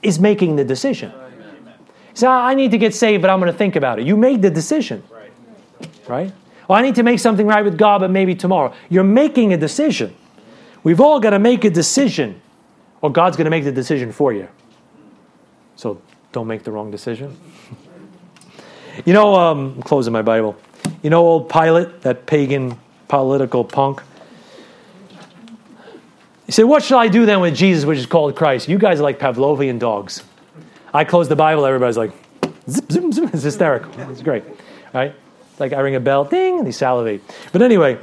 [0.00, 1.12] is making the decision.
[2.16, 4.06] So I need to get saved, but I'm going to think about it.
[4.06, 5.02] You made the decision.
[6.08, 6.32] Right?
[6.66, 8.72] Well, I need to make something right with God, but maybe tomorrow.
[8.88, 10.16] You're making a decision.
[10.82, 12.40] We've all got to make a decision,
[13.02, 14.48] or God's going to make the decision for you.
[15.76, 16.00] So
[16.32, 17.36] don't make the wrong decision.
[19.04, 20.56] you know, um, I'm closing my Bible.
[21.02, 24.02] You know, old Pilate, that pagan political punk.
[26.46, 28.70] He said, What shall I do then with Jesus, which is called Christ?
[28.70, 30.22] You guys are like Pavlovian dogs.
[30.96, 32.12] I close the Bible, everybody's like,
[32.70, 33.34] zip, zip, zip.
[33.34, 33.92] It's hysterical.
[34.10, 34.44] It's great.
[34.94, 35.14] Right?
[35.58, 37.22] Like I ring a bell, ding, and they salivate.
[37.52, 37.98] But anyway,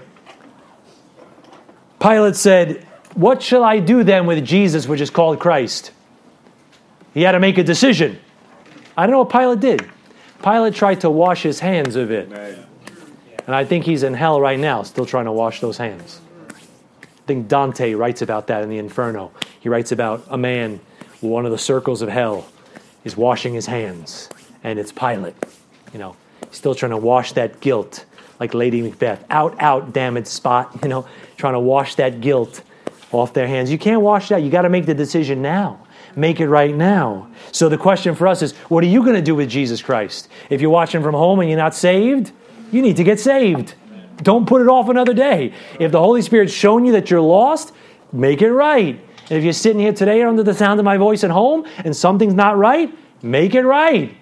[1.99, 5.91] Pilate said, What shall I do then with Jesus, which is called Christ?
[7.15, 8.19] He had to make a decision.
[8.95, 9.89] I don't know what Pilate did.
[10.43, 12.31] Pilate tried to wash his hands of it.
[13.45, 16.21] And I think he's in hell right now, still trying to wash those hands.
[16.51, 19.31] I think Dante writes about that in the Inferno.
[19.61, 20.79] He writes about a man,
[21.21, 22.45] one of the circles of hell,
[23.03, 24.29] is washing his hands,
[24.63, 25.35] and it's Pilate.
[25.93, 26.15] You know,
[26.51, 28.05] still trying to wash that guilt,
[28.39, 29.23] like Lady Macbeth.
[29.29, 30.79] Out, out, damaged spot.
[30.83, 32.63] You know, trying to wash that guilt
[33.11, 33.71] off their hands.
[33.71, 34.41] You can't wash that.
[34.41, 35.79] You got to make the decision now.
[36.15, 37.27] Make it right now.
[37.51, 40.29] So the question for us is, what are you going to do with Jesus Christ?
[40.49, 42.31] If you're watching from home and you're not saved,
[42.71, 43.75] you need to get saved.
[44.17, 45.53] Don't put it off another day.
[45.79, 47.73] If the Holy Spirit's shown you that you're lost,
[48.11, 48.99] make it right.
[49.29, 51.95] And if you're sitting here today under the sound of my voice at home and
[51.95, 54.15] something's not right, make it right.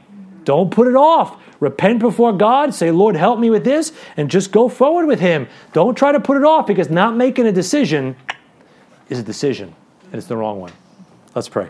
[0.44, 1.42] Don't put it off.
[1.60, 5.48] Repent before God, say, Lord, help me with this, and just go forward with Him.
[5.74, 8.16] Don't try to put it off because not making a decision
[9.10, 9.76] is a decision,
[10.06, 10.72] and it's the wrong one.
[11.36, 11.70] Let's pray.